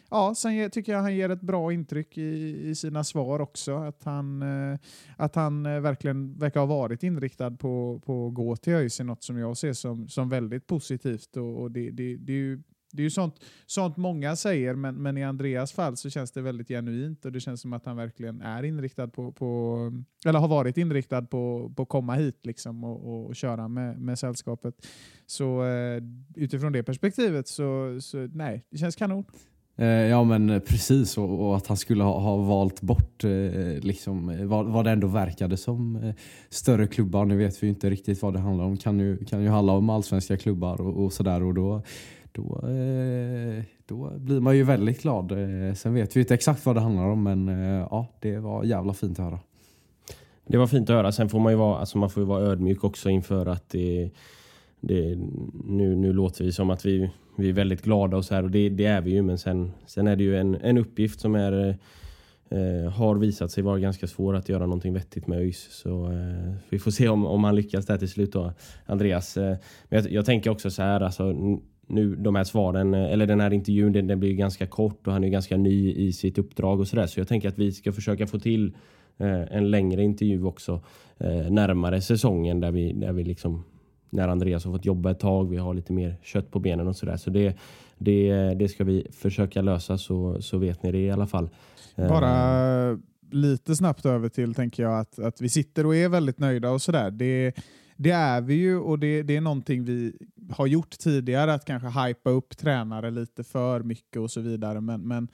ja, 0.10 0.36
sen 0.36 0.56
ge, 0.56 0.69
tycker 0.69 0.91
jag 0.91 1.02
han 1.02 1.15
ger 1.15 1.30
ett 1.30 1.41
bra 1.41 1.73
intryck 1.73 2.17
i, 2.17 2.69
i 2.69 2.76
sina 2.76 3.04
svar 3.04 3.39
också, 3.39 3.76
att 3.76 4.04
han, 4.04 4.43
uh, 4.43 4.78
att 5.17 5.36
han 5.36 5.63
verkligen 5.63 6.38
verkar 6.39 6.60
ha 6.60 6.67
varit 6.67 7.04
inriktad 7.04 7.52
på, 7.52 8.02
på 8.06 8.28
att 8.28 8.34
gå 8.34 8.56
till 8.56 8.73
ÖIS 8.73 9.00
är 9.00 9.04
något 9.04 9.23
som 9.23 9.38
jag 9.38 9.58
ser 9.58 9.73
som, 9.73 10.08
som 10.08 10.30
väldigt 10.30 10.67
positivt 10.67 11.38
och, 11.38 11.62
och 11.62 11.71
det, 11.71 11.91
det, 11.91 12.17
det 12.17 12.34
är 12.34 12.38
ju 12.38 12.62
det 12.98 13.02
är 13.02 13.04
ju 13.04 13.10
sånt, 13.10 13.36
sånt 13.66 13.98
många 13.98 14.36
säger, 14.36 14.76
men, 14.76 14.96
men 14.96 15.18
i 15.18 15.24
Andreas 15.24 15.72
fall 15.72 15.98
så 15.98 16.10
känns 16.10 16.32
det 16.32 16.42
väldigt 16.42 16.68
genuint 16.68 17.26
och 17.26 17.32
det 17.32 17.40
känns 17.40 17.62
som 17.62 17.74
att 17.74 17.86
han 17.86 17.98
verkligen 17.98 18.42
är 18.42 18.64
inriktad 18.64 19.08
på, 19.08 19.32
på 19.32 19.78
eller 20.26 20.40
har 20.40 20.48
varit 20.48 20.78
inriktad 20.78 21.22
på, 21.22 21.72
att 21.78 21.90
komma 21.90 22.16
hit 22.16 22.40
liksom 22.44 22.84
och, 22.84 23.08
och, 23.08 23.26
och 23.26 23.36
köra 23.36 23.68
med, 23.68 24.00
med 24.00 24.20
sällskapet. 24.20 24.88
Så 25.26 25.66
eh, 25.66 26.02
utifrån 26.36 26.72
det 26.72 26.84
perspektivet 26.84 27.48
så, 27.48 27.98
så 28.02 28.18
nej, 28.34 28.64
det 28.70 28.78
känns 28.78 28.96
kanon. 28.96 29.26
Eh, 29.80 29.88
ja 29.88 30.24
men 30.24 30.62
precis 30.68 31.18
och, 31.18 31.48
och, 31.48 31.58
att 31.58 31.68
han 31.68 31.78
skulle 31.78 32.04
ha, 32.04 32.20
ha 32.20 32.38
valt 32.38 32.82
bort 32.82 33.24
eh, 33.24 33.32
liksom, 33.82 34.48
vad, 34.48 34.66
vad 34.66 34.86
det 34.86 34.92
ändå 34.92 35.08
verkade 35.08 35.58
som 35.58 35.96
eh, 35.96 36.14
större 36.50 36.88
klubbar. 36.88 37.26
Nu 37.26 37.38
vet 37.38 37.64
vi 37.64 37.68
inte 37.68 37.90
riktigt 37.90 38.22
vad 38.22 38.34
det 38.34 38.40
handlar 38.40 38.66
om. 38.66 38.78
Kan 38.78 39.00
ju, 39.00 39.26
kan 39.26 39.44
ju 39.44 39.50
handla 39.50 39.74
om 39.74 39.90
allsvenska 39.90 40.38
klubbar 40.38 40.82
och, 40.82 41.06
och 41.06 41.14
sådär 41.14 41.44
och 41.44 41.54
då 41.54 41.82
då, 42.38 42.67
eh, 42.67 43.63
då 43.86 44.12
blir 44.17 44.39
man 44.39 44.58
ju 44.58 44.63
väldigt 44.63 45.02
glad. 45.02 45.32
Eh, 45.32 45.73
sen 45.73 45.93
vet 45.93 46.15
vi 46.15 46.19
inte 46.19 46.34
exakt 46.34 46.65
vad 46.65 46.76
det 46.76 46.80
handlar 46.80 47.08
om 47.08 47.23
men 47.23 47.50
eh, 47.50 47.88
ja, 47.89 48.08
det 48.19 48.38
var 48.38 48.63
jävla 48.63 48.93
fint 48.93 49.19
att 49.19 49.26
höra. 49.26 49.39
Det 50.47 50.58
var 50.58 50.67
fint 50.67 50.89
att 50.89 50.95
höra. 50.95 51.12
Sen 51.12 51.30
får 51.30 51.39
man 51.39 51.52
ju 51.52 51.58
vara, 51.58 51.78
alltså 51.78 51.97
man 51.97 52.10
får 52.10 52.21
vara 52.21 52.41
ödmjuk 52.41 52.84
också 52.84 53.10
inför 53.10 53.45
att 53.45 53.69
det, 53.69 54.12
det, 54.80 55.17
nu, 55.65 55.95
nu 55.95 56.13
låter 56.13 56.43
vi 56.43 56.52
som 56.52 56.69
att 56.69 56.86
vi, 56.86 57.12
vi 57.38 57.50
är 57.50 57.54
väldigt 57.54 57.82
glada 57.82 58.17
och 58.17 58.26
så 58.26 58.36
här 58.36 58.43
och 58.43 58.52
det, 58.52 58.69
det 58.69 58.86
är 58.86 59.02
vi 59.02 59.12
ju 59.12 59.21
men 59.21 59.38
sen, 59.38 59.71
sen 59.86 60.08
är 60.08 60.15
det 60.15 60.23
ju 60.23 60.38
en, 60.38 60.56
en 60.56 60.78
uppgift 60.78 61.19
som 61.19 61.36
är 61.36 61.78
eh, 62.50 62.91
har 62.91 63.15
visat 63.15 63.52
sig 63.52 63.63
vara 63.63 63.80
ganska 63.80 64.08
svår 64.08 64.36
att 64.36 64.50
göra 64.50 64.65
någonting 64.65 64.93
vettigt 64.93 65.28
med 65.28 65.39
ÖIS. 65.39 65.67
Så 65.71 66.12
eh, 66.12 66.54
vi 66.69 66.80
får 66.80 66.91
se 66.91 67.10
om, 67.10 67.26
om 67.26 67.43
han 67.43 67.56
lyckas 67.56 67.86
där 67.86 67.97
till 67.97 68.10
slut 68.10 68.34
då, 68.34 68.54
Andreas. 68.86 69.38
Eh, 69.38 69.58
men 69.89 70.04
jag, 70.04 70.12
jag, 70.12 70.26
tänker 70.26 70.50
också 70.50 70.71
så 70.71 70.82
här, 70.82 71.02
alltså, 71.02 71.36
nu 71.88 72.15
de 72.15 72.36
här 72.36 72.43
svaren, 72.43 72.93
eh, 72.93 73.12
eller 73.12 73.28
den 73.28 73.39
här 73.39 73.54
intervjun, 73.54 73.93
den, 73.93 74.08
den 74.08 74.19
blir 74.19 74.34
ganska 74.34 74.67
kort 74.67 75.08
och 75.08 75.13
han 75.13 75.23
är 75.23 75.30
ganska 75.30 75.58
ny 75.58 75.93
i 75.93 76.13
sitt 76.13 76.38
uppdrag 76.38 76.80
och 76.80 76.88
sådär. 76.88 77.08
Så 77.08 77.19
jag 77.19 77.28
tänker 77.28 77.50
att 77.50 77.58
vi 77.60 77.71
ska 77.71 77.91
försöka 77.91 78.28
få 78.28 78.39
till 78.39 78.76
eh, 79.17 79.56
en 79.58 79.71
längre 79.71 80.04
intervju 80.04 80.43
också 80.43 80.82
eh, 81.17 81.52
närmare 81.52 82.02
säsongen 82.02 82.60
där 82.60 82.71
vi, 82.71 82.93
där 82.93 83.13
vi 83.13 83.23
liksom 83.23 83.63
när 84.10 84.28
Andreas 84.28 84.65
har 84.65 84.71
fått 84.71 84.86
jobba 84.86 85.12
ett 85.12 85.19
tag, 85.19 85.50
vi 85.50 85.58
har 85.58 85.73
lite 85.73 85.93
mer 85.93 86.15
kött 86.23 86.52
på 86.52 86.60
benen 86.60 86.88
och 86.88 86.95
sådär. 86.95 87.17
Så 87.17 87.30
det, 87.30 87.58
det, 87.97 88.54
det 88.54 88.67
ska 88.67 88.84
vi 88.84 89.08
försöka 89.12 89.62
lösa 89.62 89.97
så, 89.97 90.41
så 90.41 90.58
vet 90.58 90.84
ni 90.84 90.91
det 90.91 91.00
i 91.00 91.12
alla 91.12 91.28
fall. 91.28 91.50
Eh, 91.95 92.08
Bara 92.08 92.97
lite 93.32 93.76
snabbt 93.76 94.06
över 94.06 94.30
till 94.30 94.54
tänker 94.54 94.84
jag 94.84 95.00
att, 95.00 95.19
att 95.19 95.41
vi 95.41 95.50
sitter 95.50 95.86
och 95.86 95.95
är 95.95 96.10
väldigt 96.10 96.39
nöjda 96.39 96.71
och 96.71 96.82
sådär. 96.82 97.12
Det, 97.12 97.54
det 97.98 98.12
är 98.12 98.42
vi 98.42 98.54
ju 98.54 98.78
och 98.78 99.00
det, 99.00 99.24
det 99.24 99.36
är 99.36 99.42
någonting 99.42 99.84
vi 99.84 100.14
har 100.52 100.68
gjort 100.68 100.98
tidigare, 101.00 101.54
att 101.54 101.66
kanske 101.66 102.02
hypa 102.02 102.30
upp 102.30 102.58
tränare 102.58 103.12
lite 103.12 103.44
för 103.44 103.84
mycket 103.84 104.22
och 104.22 104.32
så 104.32 104.42
vidare. 104.42 104.82
Men, 104.82 105.08
men 105.08 105.28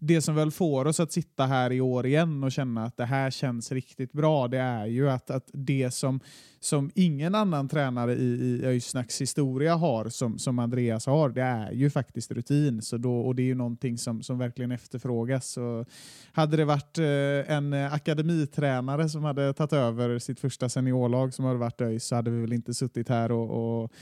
det 0.00 0.20
som 0.20 0.34
väl 0.34 0.50
får 0.50 0.84
oss 0.84 1.00
att 1.00 1.12
sitta 1.12 1.46
här 1.46 1.72
i 1.72 1.80
år 1.80 2.06
igen 2.06 2.44
och 2.44 2.52
känna 2.52 2.84
att 2.84 2.96
det 2.96 3.04
här 3.04 3.30
känns 3.30 3.72
riktigt 3.72 4.12
bra, 4.12 4.48
det 4.48 4.58
är 4.58 4.86
ju 4.86 5.10
att, 5.10 5.30
att 5.30 5.50
det 5.52 5.90
som, 5.90 6.20
som 6.60 6.90
ingen 6.94 7.34
annan 7.34 7.68
tränare 7.68 8.14
i, 8.14 8.24
i 8.24 8.66
Öysnacks 8.66 9.20
historia 9.20 9.74
har, 9.74 10.08
som, 10.08 10.38
som 10.38 10.58
Andreas 10.58 11.06
har, 11.06 11.28
det 11.28 11.42
är 11.42 11.72
ju 11.72 11.90
faktiskt 11.90 12.30
rutin. 12.30 12.82
Så 12.82 12.96
då, 12.96 13.20
och 13.20 13.34
det 13.34 13.42
är 13.42 13.46
ju 13.46 13.54
någonting 13.54 13.98
som, 13.98 14.22
som 14.22 14.38
verkligen 14.38 14.72
efterfrågas. 14.72 15.48
Så 15.52 15.84
hade 16.32 16.56
det 16.56 16.64
varit 16.64 16.98
eh, 16.98 17.56
en 17.56 17.72
akademitränare 17.72 19.08
som 19.08 19.24
hade 19.24 19.52
tagit 19.52 19.72
över 19.72 20.18
sitt 20.18 20.40
första 20.40 20.68
seniorlag 20.68 21.34
som 21.34 21.44
hade 21.44 21.58
varit 21.58 21.80
ÖIS 21.80 22.04
så 22.04 22.14
hade 22.14 22.30
vi 22.30 22.40
väl 22.40 22.52
inte 22.52 22.74
suttit 22.74 23.08
här 23.08 23.32
och, 23.32 23.82
och 23.82 23.92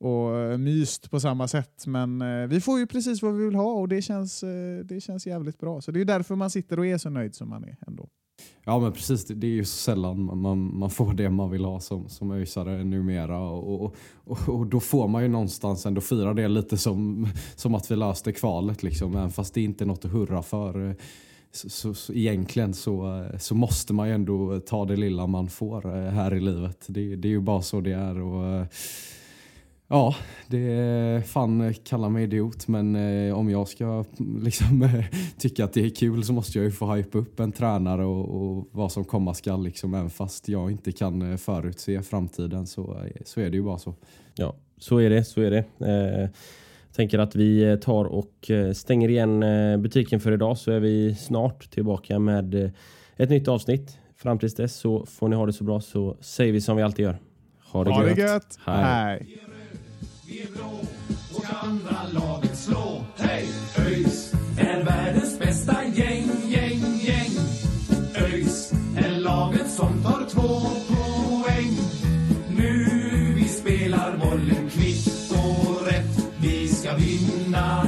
och 0.00 0.36
eh, 0.36 0.58
myst 0.58 1.10
på 1.10 1.20
samma 1.20 1.48
sätt. 1.48 1.86
Men 1.86 2.22
eh, 2.22 2.46
vi 2.46 2.60
får 2.60 2.78
ju 2.78 2.86
precis 2.86 3.22
vad 3.22 3.34
vi 3.34 3.44
vill 3.44 3.54
ha 3.54 3.72
och 3.72 3.88
det 3.88 4.02
känns, 4.02 4.42
eh, 4.42 4.84
det 4.84 5.00
känns 5.00 5.26
jävligt 5.26 5.58
bra. 5.58 5.80
Så 5.80 5.90
det 5.90 6.00
är 6.00 6.04
därför 6.04 6.34
man 6.34 6.50
sitter 6.50 6.78
och 6.78 6.86
är 6.86 6.98
så 6.98 7.10
nöjd 7.10 7.34
som 7.34 7.48
man 7.48 7.64
är 7.64 7.76
ändå. 7.86 8.08
Ja 8.64 8.78
men 8.78 8.92
precis, 8.92 9.24
det 9.24 9.46
är 9.46 9.50
ju 9.50 9.64
så 9.64 9.76
sällan 9.76 10.40
man, 10.40 10.78
man 10.78 10.90
får 10.90 11.12
det 11.12 11.30
man 11.30 11.50
vill 11.50 11.64
ha 11.64 11.80
som, 11.80 12.08
som 12.08 12.30
öisare 12.30 12.84
numera. 12.84 13.40
Och, 13.40 13.84
och, 13.84 13.96
och, 14.24 14.48
och 14.48 14.66
då 14.66 14.80
får 14.80 15.08
man 15.08 15.22
ju 15.22 15.28
någonstans 15.28 15.86
ändå 15.86 16.00
fira 16.00 16.34
det 16.34 16.48
lite 16.48 16.76
som, 16.76 17.28
som 17.56 17.74
att 17.74 17.90
vi 17.90 17.96
löste 17.96 18.32
kvalet. 18.32 18.82
Liksom. 18.82 19.16
Även 19.16 19.30
fast 19.30 19.54
det 19.54 19.62
inte 19.62 19.84
är 19.84 19.86
något 19.86 20.04
att 20.04 20.12
hurra 20.12 20.42
för. 20.42 20.88
Eh, 20.88 20.94
så, 21.52 21.70
så, 21.70 21.94
så, 21.94 22.12
egentligen 22.12 22.74
så, 22.74 23.22
eh, 23.22 23.38
så 23.38 23.54
måste 23.54 23.92
man 23.92 24.08
ju 24.08 24.14
ändå 24.14 24.60
ta 24.60 24.84
det 24.84 24.96
lilla 24.96 25.26
man 25.26 25.48
får 25.48 26.10
här 26.10 26.34
i 26.34 26.40
livet. 26.40 26.84
Det, 26.88 27.16
det 27.16 27.28
är 27.28 27.32
ju 27.32 27.40
bara 27.40 27.62
så 27.62 27.80
det 27.80 27.92
är. 27.92 28.20
Och, 28.20 28.66
Ja, 29.90 30.14
det 30.46 30.72
är 30.72 31.20
fan 31.20 31.74
kalla 31.74 32.08
mig 32.08 32.22
idiot 32.22 32.68
men 32.68 32.96
eh, 32.96 33.38
om 33.38 33.50
jag 33.50 33.68
ska 33.68 34.04
liksom 34.40 34.82
eh, 34.82 35.04
tycka 35.38 35.64
att 35.64 35.72
det 35.72 35.84
är 35.84 35.90
kul 35.90 36.24
så 36.24 36.32
måste 36.32 36.58
jag 36.58 36.64
ju 36.64 36.70
få 36.70 36.94
hype 36.94 37.18
upp 37.18 37.40
en 37.40 37.52
tränare 37.52 38.04
och, 38.04 38.42
och 38.42 38.68
vad 38.72 38.92
som 38.92 39.04
komma 39.04 39.34
skall 39.34 39.64
liksom 39.64 39.94
även 39.94 40.10
fast 40.10 40.48
jag 40.48 40.70
inte 40.70 40.92
kan 40.92 41.32
eh, 41.32 41.36
förutse 41.36 42.02
framtiden 42.02 42.66
så, 42.66 42.94
eh, 42.94 43.22
så 43.24 43.40
är 43.40 43.50
det 43.50 43.56
ju 43.56 43.62
bara 43.62 43.78
så. 43.78 43.94
Ja, 44.34 44.54
så 44.78 44.98
är 44.98 45.10
det, 45.10 45.24
så 45.24 45.40
är 45.40 45.50
det. 45.50 45.64
Eh, 45.80 46.30
jag 46.86 46.94
tänker 46.96 47.18
att 47.18 47.36
vi 47.36 47.78
tar 47.82 48.04
och 48.04 48.50
eh, 48.50 48.72
stänger 48.72 49.08
igen 49.08 49.40
butiken 49.82 50.20
för 50.20 50.32
idag 50.32 50.58
så 50.58 50.72
är 50.72 50.80
vi 50.80 51.14
snart 51.14 51.70
tillbaka 51.70 52.18
med 52.18 52.72
ett 53.16 53.30
nytt 53.30 53.48
avsnitt. 53.48 53.98
Fram 54.16 54.38
tills 54.38 54.54
dess 54.54 54.76
så 54.76 55.06
får 55.06 55.28
ni 55.28 55.36
ha 55.36 55.46
det 55.46 55.52
så 55.52 55.64
bra 55.64 55.80
så 55.80 56.16
säger 56.20 56.52
vi 56.52 56.60
som 56.60 56.76
vi 56.76 56.82
alltid 56.82 57.04
gör. 57.04 57.18
Ha 57.72 57.84
det, 57.84 57.90
ha 57.90 58.06
gött. 58.06 58.16
det 58.16 58.22
gött. 58.22 58.58
Hej. 58.64 58.84
Hej 58.84 59.48
vi 60.30 60.40
är 60.42 60.46
blå 60.46 60.80
och 61.34 61.44
ska 61.44 61.56
andra 61.56 62.02
laget 62.12 62.58
slå. 62.58 63.04
Hej! 63.16 63.48
ÖIS 63.78 64.32
är 64.58 64.84
världens 64.84 65.38
bästa 65.38 65.84
gäng, 65.84 66.30
gäng, 66.46 67.00
gäng. 67.00 67.30
ÖIS 68.14 68.72
är 68.96 69.20
laget 69.20 69.70
som 69.70 70.02
tar 70.02 70.26
två 70.30 70.60
poäng. 70.88 71.76
Nu 72.56 72.88
vi 73.36 73.48
spelar 73.48 74.16
bollen 74.16 74.70
kvitt 74.70 75.32
och 75.32 75.86
rätt. 75.86 76.26
Vi 76.40 76.68
ska 76.68 76.96
vinna 76.96 77.87